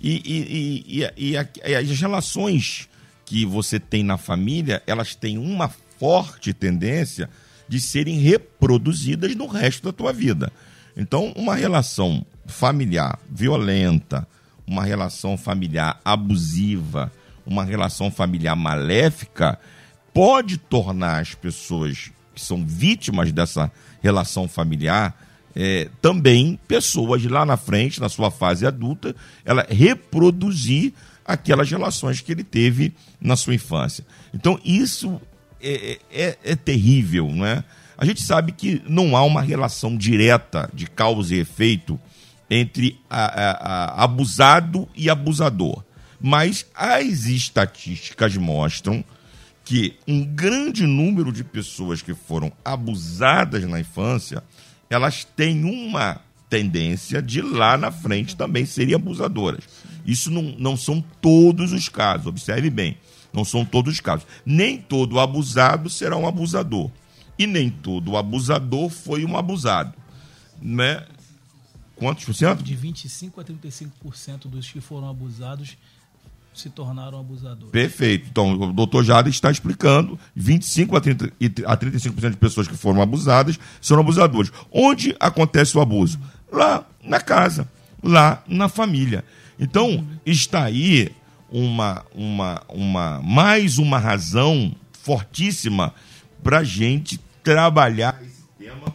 [0.00, 2.88] E, e, e, e, a, e as relações
[3.24, 5.68] que você tem na família, elas têm uma
[5.98, 7.28] forte tendência
[7.68, 10.52] de serem reproduzidas no resto da tua vida.
[10.96, 14.26] Então, uma relação familiar violenta,
[14.66, 17.12] uma relação familiar abusiva,
[17.44, 19.58] uma relação familiar maléfica,
[20.12, 23.70] pode tornar as pessoas que são vítimas dessa
[24.02, 25.14] relação familiar,
[25.54, 30.92] é, também pessoas lá na frente, na sua fase adulta, ela reproduzir
[31.24, 34.06] aquelas relações que ele teve na sua infância.
[34.34, 35.20] Então, isso
[35.60, 37.64] é, é, é terrível, não é?
[37.98, 41.98] A gente sabe que não há uma relação direta de causa e efeito
[42.50, 43.50] entre a, a,
[44.00, 45.82] a abusado e abusador.
[46.20, 49.04] Mas as estatísticas mostram
[49.64, 54.42] que um grande número de pessoas que foram abusadas na infância,
[54.88, 59.64] elas têm uma tendência de lá na frente também serem abusadoras.
[60.06, 62.96] Isso não, não são todos os casos, observe bem,
[63.32, 64.26] não são todos os casos.
[64.44, 66.90] Nem todo abusado será um abusador.
[67.38, 69.94] E nem todo abusador foi um abusado.
[70.60, 71.04] Né?
[71.96, 72.62] Quantos por cento?
[72.62, 75.76] De 25% a 35% dos que foram abusados
[76.54, 77.70] se tornaram abusadores.
[77.70, 78.28] Perfeito.
[78.30, 81.24] Então, o doutor Jada está explicando: 25% a, 30,
[81.66, 84.50] a 35% de pessoas que foram abusadas são abusadores.
[84.72, 86.18] Onde acontece o abuso?
[86.50, 87.68] Lá na casa,
[88.02, 89.24] lá na família.
[89.58, 91.12] Então, está aí
[91.50, 95.94] uma, uma, uma, mais uma razão fortíssima
[96.42, 98.92] para a gente trabalhar esse tema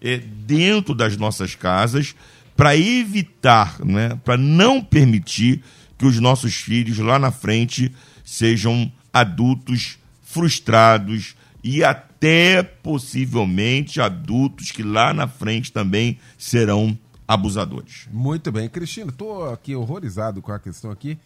[0.00, 2.14] é, dentro das nossas casas
[2.56, 5.64] para evitar, né, para não permitir
[5.98, 7.92] que os nossos filhos lá na frente
[8.24, 11.34] sejam adultos frustrados
[11.64, 16.96] e até possivelmente adultos que lá na frente também serão
[17.26, 18.06] abusadores.
[18.12, 18.68] Muito bem.
[18.68, 21.18] Cristina, estou aqui horrorizado com a questão aqui.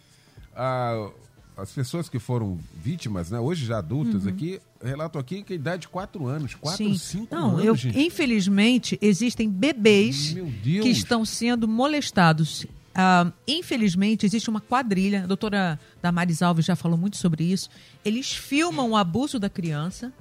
[0.56, 1.10] Ah,
[1.56, 4.30] as pessoas que foram vítimas, né, hoje já adultas Uhum.
[4.30, 6.96] aqui, relato aqui que a idade de 4 anos, 4, Sim.
[6.96, 7.98] 5 Não, anos, eu, gente.
[7.98, 12.66] infelizmente, existem bebês que estão sendo molestados.
[12.94, 17.68] Ah, infelizmente, existe uma quadrilha, a doutora Damares Alves já falou muito sobre isso.
[18.04, 20.12] Eles filmam o abuso da criança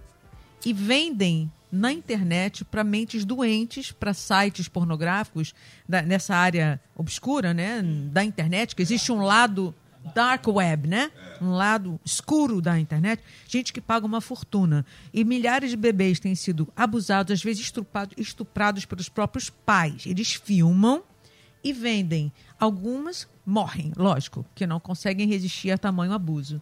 [0.65, 5.53] e vendem na internet para mentes doentes, para sites pornográficos,
[5.88, 9.73] da- nessa área obscura né, da internet, que existe um lado
[10.14, 11.12] dark web, né?
[11.41, 13.24] Um lado escuro da internet.
[13.47, 14.86] Gente que paga uma fortuna.
[15.14, 20.06] E milhares de bebês têm sido abusados, às vezes estuprados, estuprados pelos próprios pais.
[20.06, 21.04] Eles filmam
[21.64, 22.32] e vendem.
[22.60, 26.62] Algumas morrem, lógico, que não conseguem resistir a tamanho abuso.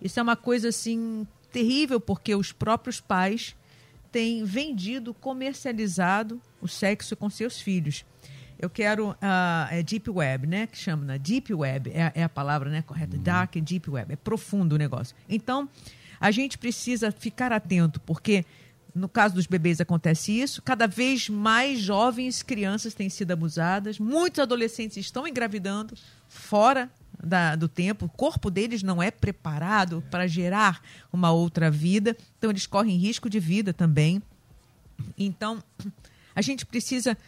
[0.00, 3.56] Isso é uma coisa assim terrível porque os próprios pais
[4.12, 8.04] têm vendido, comercializado o sexo com seus filhos.
[8.58, 10.66] Eu quero a é Deep Web, né?
[10.66, 11.18] Que chama, né?
[11.18, 13.16] Deep Web é, a- é a palavra né, correta.
[13.18, 14.12] Dark e Deep Web.
[14.14, 15.14] É profundo o negócio.
[15.28, 15.68] Então,
[16.20, 18.44] a gente precisa ficar atento, porque
[18.94, 20.62] no caso dos bebês acontece isso.
[20.62, 23.98] Cada vez mais jovens crianças têm sido abusadas.
[23.98, 25.94] Muitos adolescentes estão engravidando
[26.26, 26.90] fora
[27.22, 28.06] da- do tempo.
[28.06, 30.80] O corpo deles não é preparado para gerar
[31.12, 32.16] uma outra vida.
[32.38, 34.22] Então, eles correm risco de vida também.
[35.18, 35.62] Então,
[36.34, 37.18] a gente precisa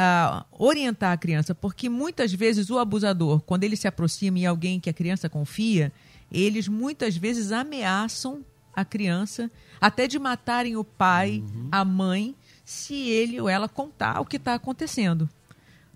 [0.00, 4.78] ah, orientar a criança, porque muitas vezes o abusador, quando ele se aproxima em alguém
[4.78, 5.92] que a criança confia,
[6.30, 11.42] eles muitas vezes ameaçam a criança até de matarem o pai,
[11.72, 15.28] a mãe, se ele ou ela contar o que está acontecendo.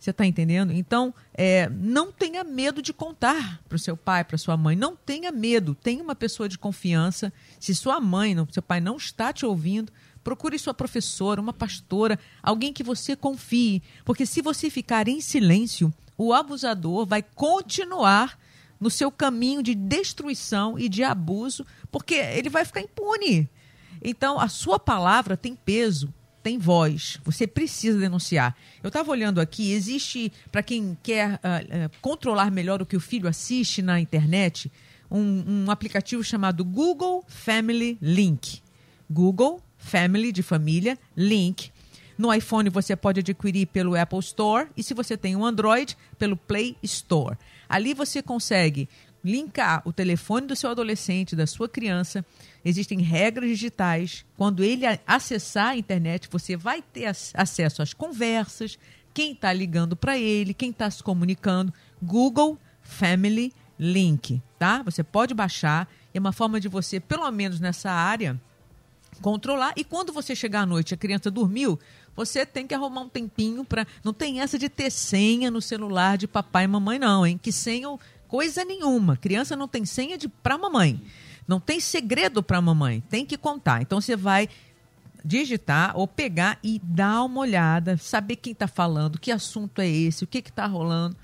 [0.03, 0.73] Você está entendendo?
[0.73, 4.75] Então, é, não tenha medo de contar para o seu pai, para sua mãe.
[4.75, 5.77] Não tenha medo.
[5.77, 7.33] Tenha uma pessoa de confiança.
[7.61, 9.93] Se sua mãe, não, seu pai não está te ouvindo,
[10.23, 13.83] procure sua professora, uma pastora, alguém que você confie.
[14.05, 18.39] Porque se você ficar em silêncio, o abusador vai continuar
[18.81, 23.49] no seu caminho de destruição e de abuso, porque ele vai ficar impune.
[24.03, 26.13] Então, a sua palavra tem peso,
[26.43, 27.19] tem voz.
[27.25, 28.57] Você precisa denunciar.
[28.83, 33.01] Eu estava olhando aqui, existe, para quem quer ah, ah, controlar melhor o que o
[33.01, 34.71] filho assiste na internet,
[35.09, 38.61] um, um aplicativo chamado Google Family Link.
[39.09, 41.73] Google Family de família Link.
[42.17, 46.37] No iPhone você pode adquirir pelo Apple Store e se você tem um Android, pelo
[46.37, 47.37] Play Store.
[47.69, 48.89] Ali você consegue
[49.25, 52.25] linkar o telefone do seu adolescente, da sua criança.
[52.65, 54.25] Existem regras digitais.
[54.37, 58.79] Quando ele acessar a internet, você vai ter ac- acesso às conversas,
[59.13, 61.73] quem está ligando para ele, quem está se comunicando.
[62.01, 64.83] Google Family Link, tá?
[64.83, 65.89] Você pode baixar.
[66.15, 68.41] É uma forma de você, pelo menos nessa área,
[69.21, 69.73] controlar.
[69.77, 71.79] E quando você chegar à noite, a criança dormiu,
[72.15, 73.87] você tem que arrumar um tempinho para.
[74.05, 77.39] Não tem essa de ter senha no celular de papai e mamãe, não, hein?
[77.41, 77.89] Que senha,
[78.29, 79.17] coisa nenhuma.
[79.17, 81.01] Criança não tem senha de para mamãe.
[81.47, 83.03] Não tem segredo para mamãe.
[83.09, 83.83] Tem que contar.
[83.83, 84.49] Então você vai
[85.25, 90.25] digitar ou pegar e dar uma olhada, saber quem está falando, que assunto é esse,
[90.25, 91.17] o que está rolando.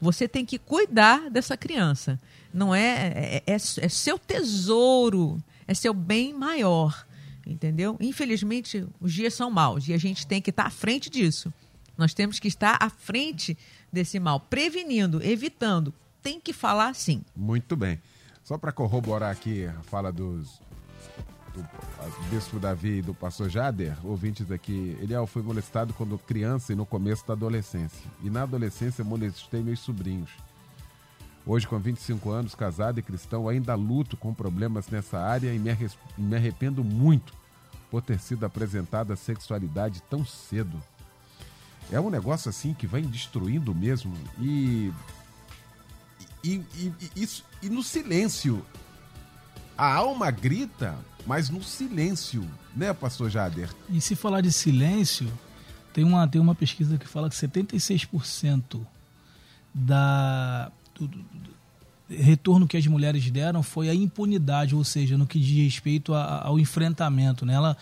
[0.00, 2.18] Você tem que cuidar dessa criança.
[2.54, 7.06] Não é, é, é, é seu tesouro, é seu bem maior.
[7.50, 7.96] Entendeu?
[8.00, 11.52] Infelizmente, os dias são maus e a gente tem que estar à frente disso.
[11.98, 13.58] Nós temos que estar à frente
[13.92, 15.92] desse mal, prevenindo, evitando.
[16.22, 17.22] Tem que falar sim.
[17.36, 18.00] Muito bem.
[18.42, 20.60] Só para corroborar aqui a fala dos
[21.52, 21.66] do
[22.30, 26.86] Bispo Davi e do pastor Jader, ouvintes aqui, Eliel foi molestado quando criança e no
[26.86, 28.08] começo da adolescência.
[28.22, 30.30] E na adolescência molestei meus sobrinhos.
[31.44, 35.70] Hoje, com 25 anos, casado e cristão, ainda luto com problemas nessa área e me,
[36.16, 37.39] me arrependo muito
[37.90, 40.80] por ter sido apresentada a sexualidade tão cedo.
[41.90, 44.92] É um negócio assim que vai destruindo mesmo e.
[46.42, 48.64] E, e, e, isso, e no silêncio.
[49.76, 53.70] A alma grita, mas no silêncio, né, pastor Jader?
[53.88, 55.30] E se falar de silêncio,
[55.92, 58.86] tem uma, tem uma pesquisa que fala que 76%
[59.74, 61.24] da, do, do,
[62.10, 66.46] retorno que as mulheres deram foi a impunidade, ou seja, no que diz respeito a,
[66.46, 67.46] ao enfrentamento.
[67.46, 67.54] Né?
[67.54, 67.76] Ela,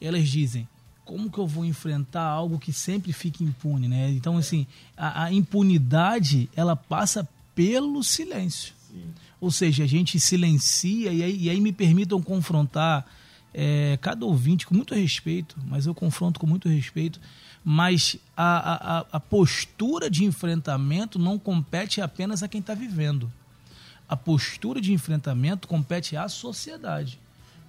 [0.00, 0.68] elas dizem,
[1.04, 4.10] como que eu vou enfrentar algo que sempre fica impune, né?
[4.10, 4.66] Então, assim,
[4.96, 8.74] a, a impunidade, ela passa pelo silêncio.
[8.88, 9.04] Sim.
[9.40, 13.06] Ou seja, a gente silencia e aí, e aí me permitam confrontar
[13.52, 17.20] é, cada ouvinte com muito respeito, mas eu confronto com muito respeito.
[17.64, 23.30] Mas a, a, a postura de enfrentamento não compete apenas a quem está vivendo.
[24.10, 27.20] A postura de enfrentamento compete à sociedade.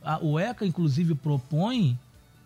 [0.03, 1.99] A, o ECA, inclusive, propõe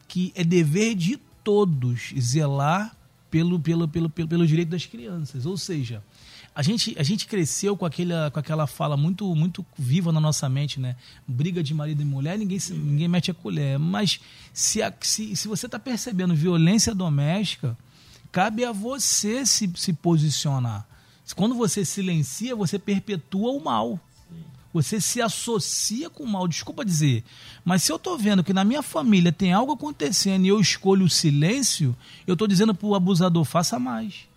[0.06, 2.94] que é dever de todos zelar
[3.32, 5.46] pelo, pelo, pelo, pelo, pelo direito das crianças.
[5.46, 6.04] Ou seja,
[6.54, 10.50] a gente, a gente cresceu com aquela, com aquela fala muito, muito viva na nossa
[10.50, 10.98] mente, né?
[11.26, 13.80] Briga de marido e mulher, ninguém, ninguém mete a colher.
[13.80, 14.20] Mas
[14.52, 17.78] se, a, se, se você está percebendo violência doméstica,
[18.30, 20.86] cabe a você se, se posicionar.
[21.34, 24.00] Quando você silencia, você perpetua o mal.
[24.74, 27.24] Você se associa com o mal, desculpa dizer.
[27.64, 31.06] Mas se eu estou vendo que na minha família tem algo acontecendo e eu escolho
[31.06, 31.96] o silêncio,
[32.28, 34.28] eu estou dizendo para o abusador, faça mais.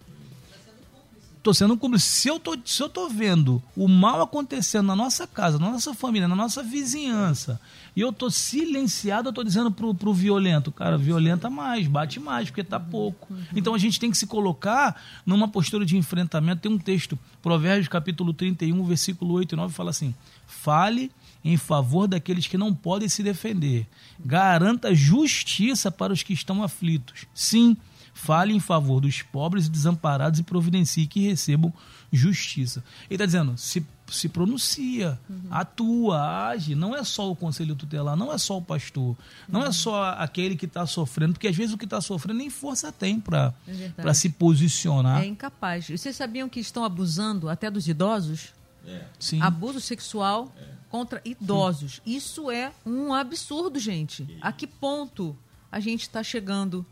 [1.48, 2.04] Estou sendo cúmplice.
[2.04, 5.94] Se eu tô, se eu tô vendo o mal acontecendo na nossa casa, na nossa
[5.94, 7.58] família, na nossa vizinhança,
[7.96, 12.50] e eu tô silenciado, eu tô dizendo pro, pro violento, cara, violenta mais, bate mais,
[12.50, 13.34] porque tá pouco.
[13.56, 16.60] Então a gente tem que se colocar numa postura de enfrentamento.
[16.60, 20.14] Tem um texto, Provérbios capítulo 31, versículo 8 e 9, fala assim:
[20.46, 21.10] fale
[21.42, 23.86] em favor daqueles que não podem se defender.
[24.22, 27.24] Garanta justiça para os que estão aflitos.
[27.32, 27.74] Sim,
[28.18, 31.72] fale em favor dos pobres e desamparados e providencie que recebam
[32.12, 32.82] justiça.
[33.08, 35.46] Ele está dizendo, se, se pronuncia, uhum.
[35.50, 36.74] atua, age.
[36.74, 39.16] Não é só o conselho tutelar, não é só o pastor,
[39.48, 39.68] não é uhum.
[39.68, 42.90] é só aquele que está sofrendo, porque às vezes o que está sofrendo nem força
[42.90, 45.22] tem para é se posicionar.
[45.22, 45.88] É incapaz.
[45.88, 48.52] Vocês sabiam que estão abusando até dos idosos?
[48.84, 49.04] É.
[49.18, 49.40] Sim.
[49.40, 50.64] Abuso sexual é.
[50.90, 52.02] contra idosos.
[52.04, 52.16] Sim.
[52.16, 54.38] Isso é um absurdo, gente.
[54.40, 55.36] A que ponto
[55.70, 56.84] a gente está chegando?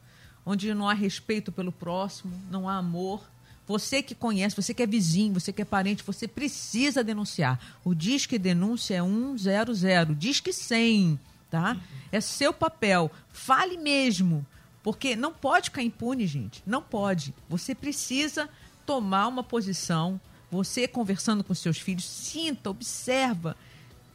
[0.47, 3.20] Onde não há respeito pelo próximo, não há amor,
[3.66, 7.59] você que conhece, você que é vizinho, você que é parente, você precisa denunciar.
[7.84, 11.18] O Disque Denúncia é 100, Disque 100,
[11.51, 11.76] tá?
[12.12, 13.11] É seu papel.
[13.32, 14.47] Fale mesmo,
[14.84, 16.62] porque não pode ficar impune, gente.
[16.64, 17.34] Não pode.
[17.49, 18.49] Você precisa
[18.86, 20.20] tomar uma posição.
[20.49, 23.57] Você conversando com seus filhos, sinta, observa,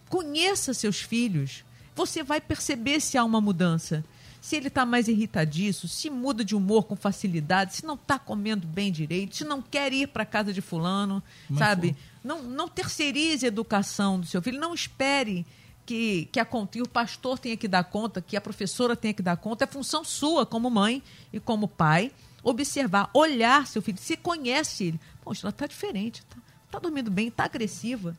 [0.08, 1.66] conheça seus filhos.
[1.94, 4.02] Você vai perceber se há uma mudança
[4.42, 8.66] se ele está mais irritadiço, se muda de humor com facilidade, se não está comendo
[8.66, 11.96] bem direito, se não quer ir para casa de fulano, Mas sabe?
[12.24, 15.46] Não, não terceirize a educação do seu filho, não espere
[15.86, 19.22] que, que, a, que o pastor tenha que dar conta, que a professora tenha que
[19.22, 22.12] dar conta, é função sua como mãe e como pai
[22.44, 25.00] observar, olhar seu filho, se conhece ele.
[25.24, 26.38] Poxa, ela está diferente, está
[26.72, 28.18] tá dormindo bem, está agressiva.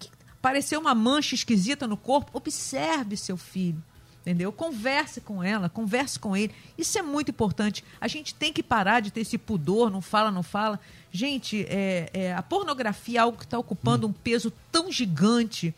[0.00, 0.10] Que,
[0.42, 2.36] pareceu uma mancha esquisita no corpo.
[2.36, 3.80] Observe seu filho
[4.24, 4.50] entendeu?
[4.50, 6.52] Converse com ela, converse com ele.
[6.78, 7.84] Isso é muito importante.
[8.00, 10.80] A gente tem que parar de ter esse pudor, não fala, não fala.
[11.12, 15.74] Gente, é, é a pornografia é algo que está ocupando um peso tão gigante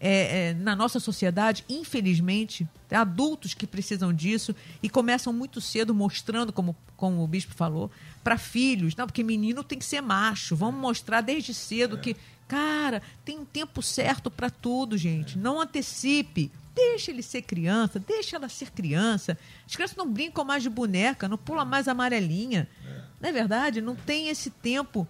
[0.00, 2.68] é, é, na nossa sociedade, infelizmente.
[2.88, 7.90] Tem adultos que precisam disso e começam muito cedo mostrando, como, como o bispo falou,
[8.24, 8.96] para filhos.
[8.96, 10.56] Não, porque menino tem que ser macho.
[10.56, 12.16] Vamos mostrar desde cedo que,
[12.48, 15.38] cara, tem um tempo certo para tudo, gente.
[15.38, 16.50] Não antecipe.
[16.74, 19.38] Deixa ele ser criança, deixa ela ser criança.
[19.66, 22.68] As crianças não brincam mais de boneca, não pula mais amarelinha.
[22.84, 23.02] É.
[23.20, 23.80] Não é verdade?
[23.80, 25.06] Não tem esse tempo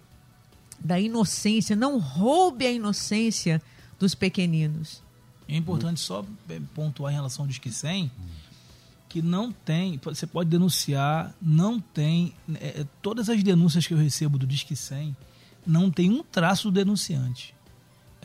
[0.79, 1.75] da inocência.
[1.75, 3.61] Não roube a inocência
[3.97, 5.01] dos pequeninos.
[5.47, 8.11] É importante só é, pontuar em relação ao Disque 100
[9.15, 13.97] que não tem, você pode denunciar, não tem, é, é, todas as denúncias que eu
[13.97, 15.15] recebo do Disque 100
[15.65, 17.54] não tem um traço do denunciante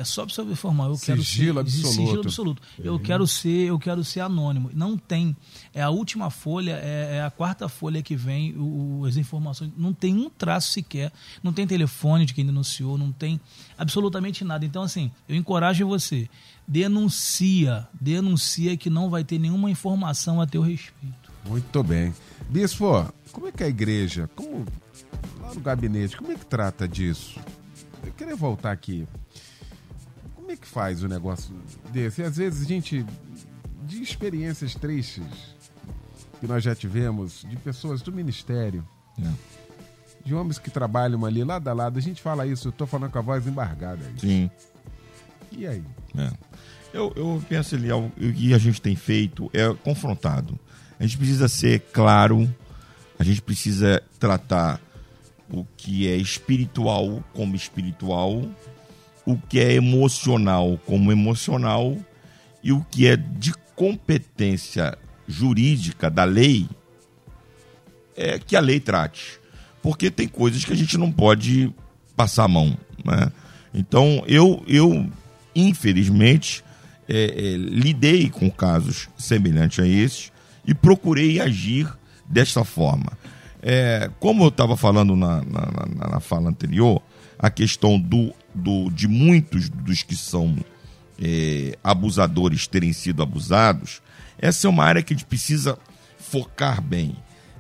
[0.01, 0.87] É só para você informar.
[0.87, 1.89] Eu quero Sigilo ser, absoluto.
[1.91, 2.63] Sigilo absoluto.
[2.79, 4.71] Eu quero ser, eu quero ser anônimo.
[4.73, 5.37] Não tem.
[5.75, 9.71] É a última folha, é, é a quarta folha que vem o, as informações.
[9.77, 11.13] Não tem um traço sequer.
[11.43, 12.97] Não tem telefone de quem denunciou.
[12.97, 13.39] Não tem
[13.77, 14.65] absolutamente nada.
[14.65, 16.31] Então assim, eu encorajo você.
[16.67, 21.31] Denuncia, denuncia que não vai ter nenhuma informação a teu respeito.
[21.45, 22.15] Muito bem.
[22.49, 24.65] Bispo, como é que a igreja, como
[25.43, 27.39] lá no gabinete, como é que trata disso?
[28.03, 29.07] Eu queria voltar aqui.
[30.51, 31.55] Como é que faz o negócio
[31.93, 32.23] desse?
[32.23, 33.07] E às vezes a gente,
[33.87, 35.25] de experiências tristes
[36.41, 38.85] que nós já tivemos, de pessoas do ministério,
[39.17, 39.31] É.
[40.25, 43.13] de homens que trabalham ali lado a lado, a gente fala isso, eu tô falando
[43.13, 44.05] com a voz embargada.
[44.05, 44.19] aí.
[44.19, 44.51] Sim.
[45.53, 45.85] E aí?
[46.17, 46.33] É.
[46.93, 50.59] Eu, eu penso ali, o que a gente tem feito é confrontado.
[50.99, 52.53] A gente precisa ser claro,
[53.21, 54.81] a gente precisa tratar
[55.49, 58.45] o que é espiritual como espiritual,
[59.27, 61.97] o que é emocional como emocional
[62.63, 64.97] e o que é de competência
[65.27, 66.69] jurídica da lei
[68.17, 69.39] é que a lei trate.
[69.83, 71.73] Porque tem coisas que a gente não pode
[72.17, 72.77] passar a mão.
[73.05, 73.33] Né?
[73.73, 75.09] Então, eu, eu
[75.55, 76.63] infelizmente,
[77.09, 80.33] é, é, lidei com casos semelhantes a esses
[80.67, 81.89] e procurei agir
[82.29, 83.13] desta forma.
[83.63, 85.61] É, como eu estava falando na, na,
[85.97, 87.03] na- na fala anterior,
[87.43, 90.57] a questão do, do, de muitos dos que são
[91.19, 94.03] é, abusadores terem sido abusados,
[94.39, 95.79] essa é uma área que a gente precisa
[96.19, 97.17] focar bem.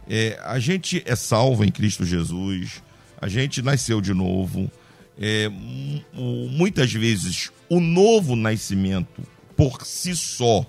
[0.09, 2.83] É, a gente é salvo em Cristo Jesus,
[3.21, 4.71] a gente nasceu de novo.
[5.19, 9.23] É, mu- mu- muitas vezes o novo nascimento
[9.57, 10.65] por si só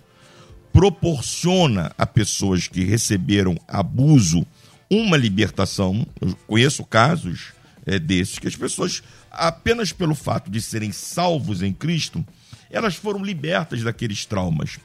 [0.74, 4.46] proporciona a pessoas que receberam abuso
[4.90, 6.06] uma libertação.
[6.20, 7.54] Eu conheço casos
[7.86, 12.26] é, desses que as pessoas, apenas pelo fato de serem salvos em Cristo,
[12.70, 14.80] elas foram libertas daqueles traumas.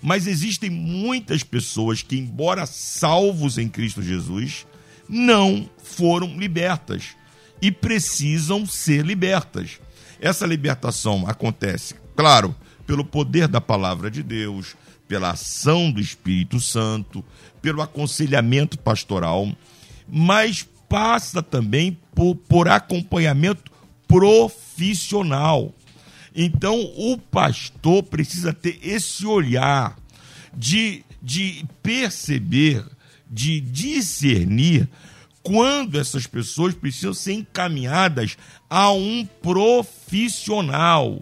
[0.00, 4.66] Mas existem muitas pessoas que, embora salvos em Cristo Jesus,
[5.08, 7.16] não foram libertas
[7.60, 9.80] e precisam ser libertas.
[10.20, 12.54] Essa libertação acontece, claro,
[12.86, 14.76] pelo poder da palavra de Deus,
[15.08, 17.24] pela ação do Espírito Santo,
[17.60, 19.52] pelo aconselhamento pastoral,
[20.08, 20.66] mas
[20.96, 23.70] passa também por, por acompanhamento
[24.08, 25.74] profissional.
[26.34, 29.94] Então, o pastor precisa ter esse olhar
[30.56, 32.82] de, de perceber,
[33.30, 34.88] de discernir
[35.42, 38.38] quando essas pessoas precisam ser encaminhadas
[38.70, 41.20] a um profissional,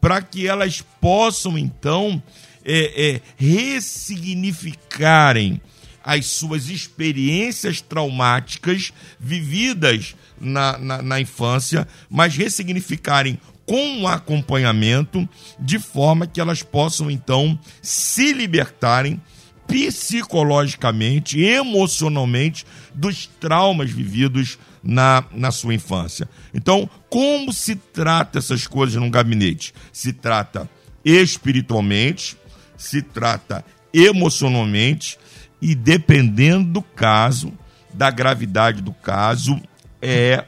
[0.00, 2.20] para que elas possam, então,
[2.64, 5.60] é, é, ressignificarem
[6.04, 15.28] as suas experiências traumáticas vividas na, na, na infância, mas ressignificarem com um acompanhamento,
[15.58, 19.20] de forma que elas possam então se libertarem
[19.66, 26.28] psicologicamente, emocionalmente dos traumas vividos na, na sua infância.
[26.52, 29.72] Então, como se trata essas coisas num gabinete?
[29.92, 30.68] Se trata
[31.04, 32.36] espiritualmente,
[32.76, 35.18] se trata emocionalmente
[35.62, 37.52] e dependendo do caso,
[37.94, 39.60] da gravidade do caso,
[40.02, 40.44] é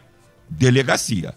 [0.51, 1.33] delegacia.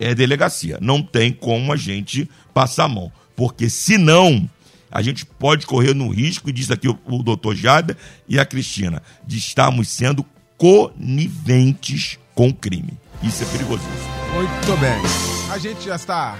[0.00, 0.78] É delegacia.
[0.80, 3.12] Não tem como a gente passar a mão.
[3.36, 4.50] Porque senão
[4.90, 7.96] a gente pode correr no risco, e diz aqui o, o doutor Jada
[8.28, 10.26] e a Cristina, de estarmos sendo
[10.58, 12.98] coniventes com o crime.
[13.22, 13.92] Isso é perigosíssimo.
[14.34, 15.52] Muito bem.
[15.52, 16.36] A gente já está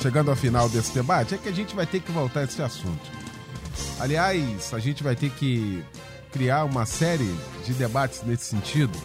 [0.00, 1.34] chegando ao final desse debate.
[1.34, 3.17] É que a gente vai ter que voltar a esse assunto.
[4.00, 5.84] Aliás, a gente vai ter que
[6.32, 8.96] criar uma série de debates nesse sentido,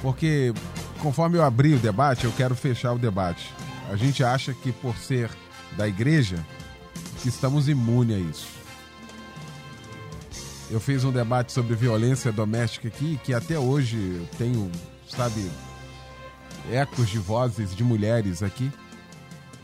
[0.00, 0.52] porque
[1.00, 3.52] conforme eu abrir o debate, eu quero fechar o debate.
[3.90, 5.30] A gente acha que por ser
[5.76, 6.44] da igreja,
[7.20, 8.46] que estamos imunes a isso.
[10.70, 14.70] Eu fiz um debate sobre violência doméstica aqui, que até hoje eu tenho,
[15.08, 15.50] sabe,
[16.70, 18.70] ecos de vozes de mulheres aqui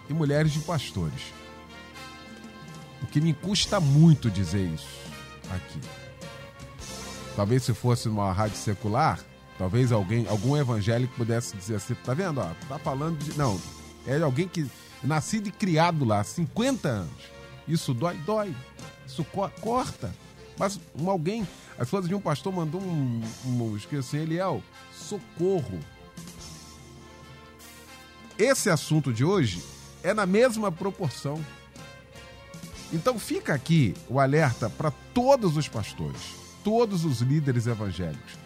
[0.08, 1.37] e mulheres de pastores.
[3.10, 4.88] Que me custa muito dizer isso
[5.50, 5.80] aqui.
[7.34, 9.20] Talvez se fosse numa rádio secular,
[9.56, 13.60] talvez alguém, algum evangélico pudesse dizer assim, tá vendo, ó, tá falando de, não,
[14.06, 14.66] é alguém que
[15.02, 17.38] nascido e criado lá, 50 anos.
[17.66, 18.54] Isso dói, dói.
[19.06, 20.14] Isso co corta.
[20.58, 21.46] Mas um alguém,
[21.78, 25.78] a esposa de um pastor mandou um, um esqueci, Eliel, socorro.
[28.38, 29.62] Esse assunto de hoje
[30.02, 31.44] é na mesma proporção.
[32.92, 36.20] Então fica aqui o alerta para todos os pastores,
[36.64, 38.38] todos os líderes evangélicos,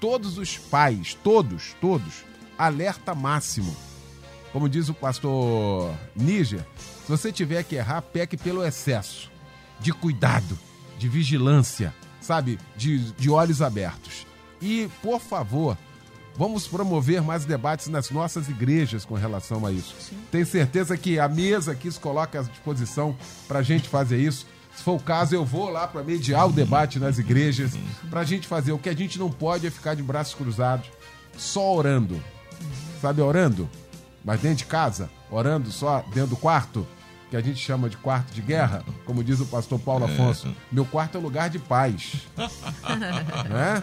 [0.00, 2.24] todos os pais, todos, todos,
[2.56, 3.76] alerta máximo.
[4.52, 6.66] Como diz o pastor Níger,
[7.04, 9.30] se você tiver que errar, peque pelo excesso
[9.78, 10.58] de cuidado,
[10.98, 12.58] de vigilância, sabe?
[12.76, 14.26] De, de olhos abertos.
[14.60, 15.76] E, por favor,
[16.40, 19.94] vamos promover mais debates nas nossas igrejas com relação a isso.
[20.30, 23.14] Tenho certeza que a mesa aqui se coloca à disposição
[23.46, 24.46] para a gente fazer isso.
[24.74, 27.72] Se for o caso, eu vou lá para mediar o debate nas igrejas,
[28.08, 28.72] para a gente fazer.
[28.72, 30.86] O que a gente não pode é ficar de braços cruzados,
[31.36, 32.18] só orando.
[33.02, 33.68] Sabe, orando?
[34.24, 36.86] Mas dentro de casa, orando só dentro do quarto,
[37.28, 40.48] que a gente chama de quarto de guerra, como diz o pastor Paulo Afonso.
[40.72, 42.26] Meu quarto é lugar de paz.
[43.46, 43.82] né?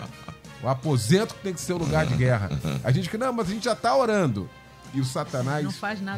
[0.63, 2.49] O aposento que tem que ser o lugar de guerra.
[2.83, 4.49] A gente que não, mas a gente já está orando.
[4.93, 5.65] E o Satanás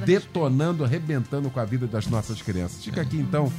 [0.05, 2.83] detonando, arrebentando com a vida das nossas crianças.
[2.83, 3.51] Fica aqui então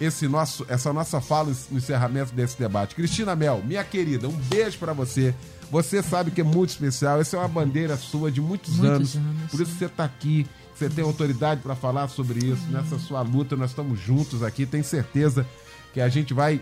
[0.00, 2.94] esse nosso, essa nossa fala no encerramento desse debate.
[2.94, 5.34] Cristina Mel, minha querida, um beijo para você.
[5.70, 7.20] Você sabe que é muito especial.
[7.20, 9.16] Essa é uma bandeira sua de muitos, Muitos anos.
[9.16, 10.46] anos, Por isso você está aqui.
[10.74, 12.66] Você tem autoridade para falar sobre isso.
[12.70, 14.64] Nessa sua luta, nós estamos juntos aqui.
[14.64, 15.46] Tenho certeza
[15.92, 16.60] que a gente vai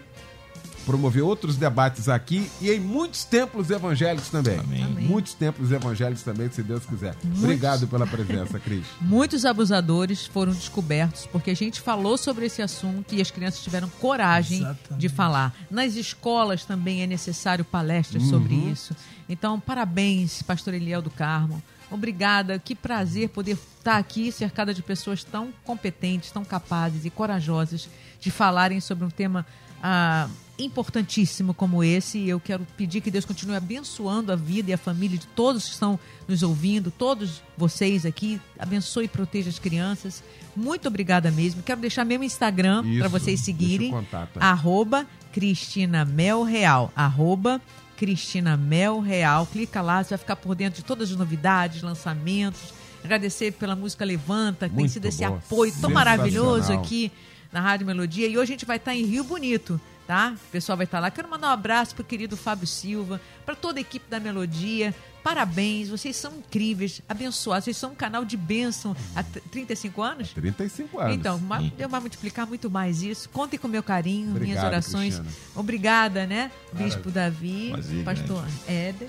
[0.89, 4.59] promover outros debates aqui e em muitos templos evangélicos também.
[4.59, 4.83] Amém.
[4.83, 5.05] Amém.
[5.05, 7.15] Muitos templos evangélicos também, se Deus quiser.
[7.37, 8.87] Obrigado pela presença, Cris.
[8.99, 13.87] Muitos abusadores foram descobertos porque a gente falou sobre esse assunto e as crianças tiveram
[14.01, 14.99] coragem Exatamente.
[14.99, 15.55] de falar.
[15.71, 18.97] Nas escolas também é necessário palestras sobre isso.
[19.29, 21.63] Então, parabéns, pastor Eliel do Carmo.
[21.91, 27.91] Obrigada, que prazer poder estar aqui cercada de pessoas tão competentes, tão capazes e corajosas
[28.19, 29.45] de falarem sobre um tema
[29.83, 30.29] ah,
[30.59, 32.19] importantíssimo como esse.
[32.19, 35.65] E eu quero pedir que Deus continue abençoando a vida e a família de todos
[35.65, 38.41] que estão nos ouvindo, todos vocês aqui.
[38.59, 40.23] Abençoe e proteja as crianças.
[40.57, 41.63] Muito obrigada mesmo.
[41.63, 43.95] Quero deixar meu Instagram para vocês seguirem.
[43.95, 44.07] aí.
[44.41, 46.93] Arroba Cristina Mel Real.
[46.97, 47.61] Arroba
[47.97, 49.47] Cristina Mel Real.
[49.47, 52.75] Clica lá, você vai ficar por dentro de todas as novidades, lançamentos.
[53.05, 55.39] Agradecer pela música Levanta, que tem Muito sido esse boa.
[55.39, 57.13] apoio tão maravilhoso aqui
[57.53, 58.27] na Rádio Melodia.
[58.27, 60.33] E hoje a gente vai estar em Rio Bonito, tá?
[60.35, 61.11] O pessoal vai estar lá.
[61.11, 64.95] Quero mandar um abraço pro querido Fábio Silva, para toda a equipe da Melodia.
[65.23, 67.65] Parabéns, vocês são incríveis, abençoados.
[67.67, 70.31] Vocês são um canal de bênção há t- 35 anos?
[70.33, 71.15] 35 anos.
[71.15, 73.29] Então, ma- Deus vai multiplicar muito mais isso.
[73.29, 75.17] Contem com meu carinho, minhas Obrigado, orações.
[75.19, 75.31] Cristiana.
[75.55, 76.51] Obrigada, né?
[76.73, 79.09] Bispo Davi, pastor Éder,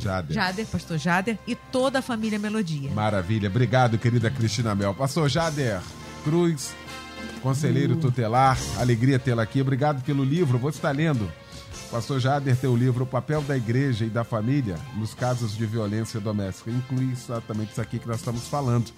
[0.00, 0.34] Jader.
[0.34, 2.90] Jader, pastor Jader e toda a família Melodia.
[2.90, 3.48] Maravilha.
[3.48, 4.92] Obrigado, querida Cristina Mel.
[4.94, 5.80] Pastor Jader
[6.24, 6.74] Cruz,
[7.42, 8.58] conselheiro tutelar.
[8.78, 9.60] Alegria tê-la aqui.
[9.60, 10.58] Obrigado pelo livro.
[10.58, 11.30] Vou estar lendo.
[11.90, 15.66] Pastor Jader tem o livro O Papel da Igreja e da Família nos casos de
[15.66, 16.70] violência doméstica.
[16.70, 18.90] Inclui exatamente isso aqui que nós estamos falando.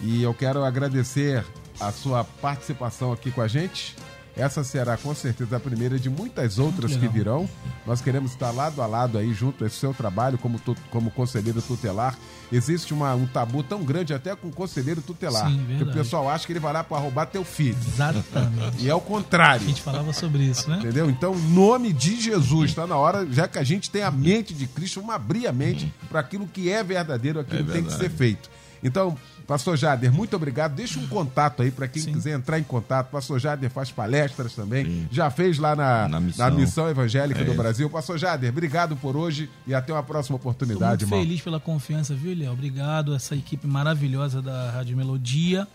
[0.00, 1.44] E eu quero agradecer
[1.78, 3.94] a sua participação aqui com a gente.
[4.38, 7.48] Essa será com certeza a primeira de muitas outras que virão.
[7.84, 11.60] Nós queremos estar lado a lado aí junto ao seu trabalho como, tu- como conselheiro
[11.60, 12.16] tutelar.
[12.52, 15.50] Existe uma- um tabu tão grande até com o conselheiro tutelar.
[15.50, 17.76] Sim, que o pessoal acha que ele vai lá para roubar teu filho.
[17.86, 18.78] Exatamente.
[18.78, 19.66] E é o A contrário.
[19.66, 20.78] gente falava sobre isso, né?
[20.78, 21.10] Entendeu?
[21.10, 24.54] Então, em nome de Jesus, está na hora, já que a gente tem a mente
[24.54, 27.82] de Cristo, vamos abrir a mente para aquilo que é verdadeiro, aquilo É que tem
[27.84, 28.48] que ser feito.
[28.82, 29.16] Então,
[29.46, 30.74] Pastor Jader, muito obrigado.
[30.74, 32.12] Deixa um contato aí para quem Sim.
[32.12, 33.10] quiser entrar em contato.
[33.10, 35.08] Pastor Jader faz palestras também.
[35.10, 36.50] Já fez lá na, Na na, missão.
[36.54, 36.88] missão.
[36.88, 37.54] Evangélica É do.
[37.54, 37.88] Brasil.
[37.90, 41.20] Pastor Jader, obrigado por hoje e até uma próxima Estou oportunidade, muito irmão.
[41.26, 42.52] feliz pela confiança, viu, Léo?
[42.52, 45.66] Obrigado, essa equipe maravilhosa da Rádio Melodia.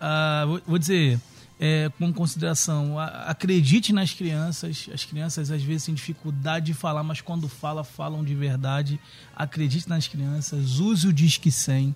[0.00, 1.20] Ah, vou, vou dizer,
[1.60, 4.88] é, como consideração, acredite nas crianças.
[4.92, 8.98] As crianças às vezes têm dificuldade de falar, mas quando fala, falam de verdade.
[9.36, 11.94] Acredite nas crianças, use o Disque 100,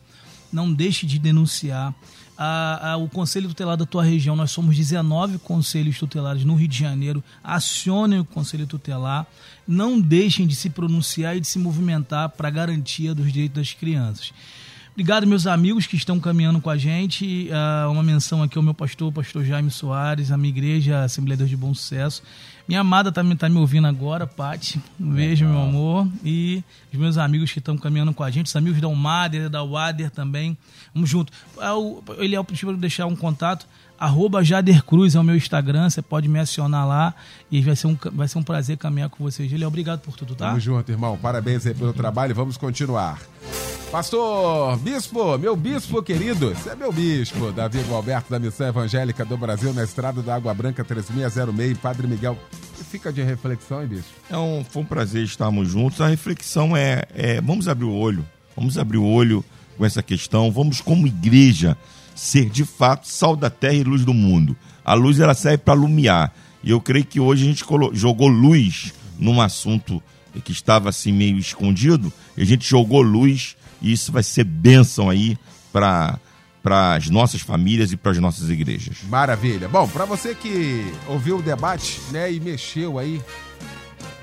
[0.53, 1.95] não deixe de denunciar.
[2.37, 6.67] A- a- o Conselho Tutelar da tua região, nós somos 19 conselhos tutelares no Rio
[6.69, 7.23] de Janeiro.
[7.45, 9.27] Acionem o Conselho Tutelar.
[9.69, 13.73] Não deixem de se pronunciar e de se movimentar para a garantia dos direitos das
[13.73, 14.33] crianças.
[14.93, 17.49] Obrigado, meus amigos que estão caminhando com a gente.
[17.53, 21.39] Ah, uma menção aqui ao meu pastor, pastor Jaime Soares, a minha igreja, Assembleia de
[21.45, 22.23] Deus de Bom Sucesso.
[22.67, 24.81] Minha amada está me, tá me ouvindo agora, Pati.
[24.99, 26.09] Um beijo, meu amor.
[26.25, 29.63] E os meus amigos que estão caminhando com a gente, os amigos da Umader, da
[29.63, 30.57] Wader também.
[30.95, 31.33] Vamos junto.
[31.59, 31.73] Ah,
[32.19, 33.67] Ele é o para deixar um contato.
[34.03, 37.15] Arroba Jader Cruz é o meu Instagram, você pode me acionar lá
[37.49, 39.53] e vai ser um, vai ser um prazer caminhar com vocês.
[39.53, 40.49] Ele é obrigado por tudo, tá?
[40.49, 41.17] Tamo junto, irmão.
[41.17, 42.35] Parabéns aí pelo trabalho.
[42.35, 43.21] Vamos continuar.
[43.93, 49.37] Pastor Bispo, meu bispo querido, você é meu bispo, Davi Gualberto da Missão Evangélica do
[49.37, 52.37] Brasil, na estrada da Água Branca 3606, Padre Miguel.
[52.77, 54.11] Que fica de reflexão, hein, bispo?
[54.29, 56.01] É um, foi um prazer estarmos juntos.
[56.01, 58.27] A reflexão é, é, vamos abrir o olho,
[58.57, 59.45] vamos abrir o olho
[59.79, 61.79] com essa questão, vamos como igreja
[62.15, 64.57] ser de fato sal da terra e luz do mundo.
[64.85, 66.33] A luz ela serve para iluminar.
[66.63, 70.03] E eu creio que hoje a gente jogou luz num assunto
[70.45, 75.11] que estava assim meio escondido, e a gente jogou luz e isso vai ser bênção
[75.11, 75.37] aí
[75.73, 76.19] para
[76.63, 78.99] para as nossas famílias e para as nossas igrejas.
[79.09, 79.69] Maravilha.
[79.69, 83.21] Bom, para você que ouviu o debate, né, e mexeu aí,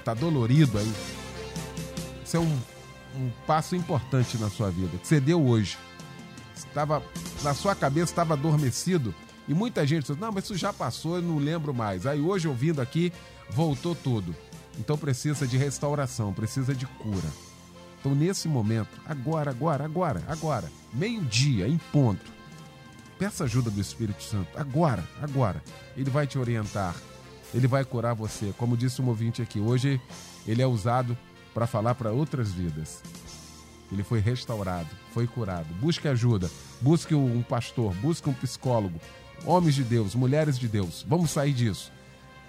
[0.06, 0.90] tá dolorido aí.
[2.24, 2.58] Isso é um,
[3.18, 5.78] um passo importante na sua vida, que você deu hoje.
[6.68, 7.03] Estava
[7.43, 9.14] na sua cabeça estava adormecido
[9.47, 12.05] e muita gente disse: "Não, mas isso já passou, eu não lembro mais".
[12.05, 13.12] Aí hoje ouvindo aqui,
[13.49, 14.36] voltou tudo.
[14.78, 17.28] Então precisa de restauração, precisa de cura.
[17.99, 22.32] Então, nesse momento, agora, agora, agora, agora, meio-dia, em ponto,
[23.18, 24.47] peça ajuda do Espírito Santo.
[24.55, 25.62] Agora, agora.
[25.97, 26.95] Ele vai te orientar,
[27.53, 28.53] ele vai curar você.
[28.57, 30.01] Como disse um ouvinte aqui, hoje
[30.47, 31.18] ele é usado
[31.53, 33.03] para falar para outras vidas.
[33.92, 35.68] Ele foi restaurado, foi curado.
[35.76, 36.50] Busque ajuda,
[36.82, 39.00] busque um pastor, busque um psicólogo.
[39.46, 41.92] Homens de Deus, mulheres de Deus, vamos sair disso.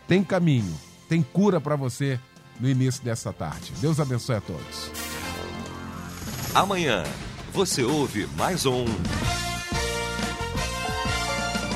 [0.06, 0.74] Tem caminho,
[1.08, 2.18] tem cura para você
[2.58, 3.72] no início dessa tarde.
[3.80, 4.90] Deus abençoe a todos.
[6.54, 7.04] Amanhã
[7.52, 8.84] você ouve mais um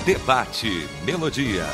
[0.05, 1.65] Debate Melodia.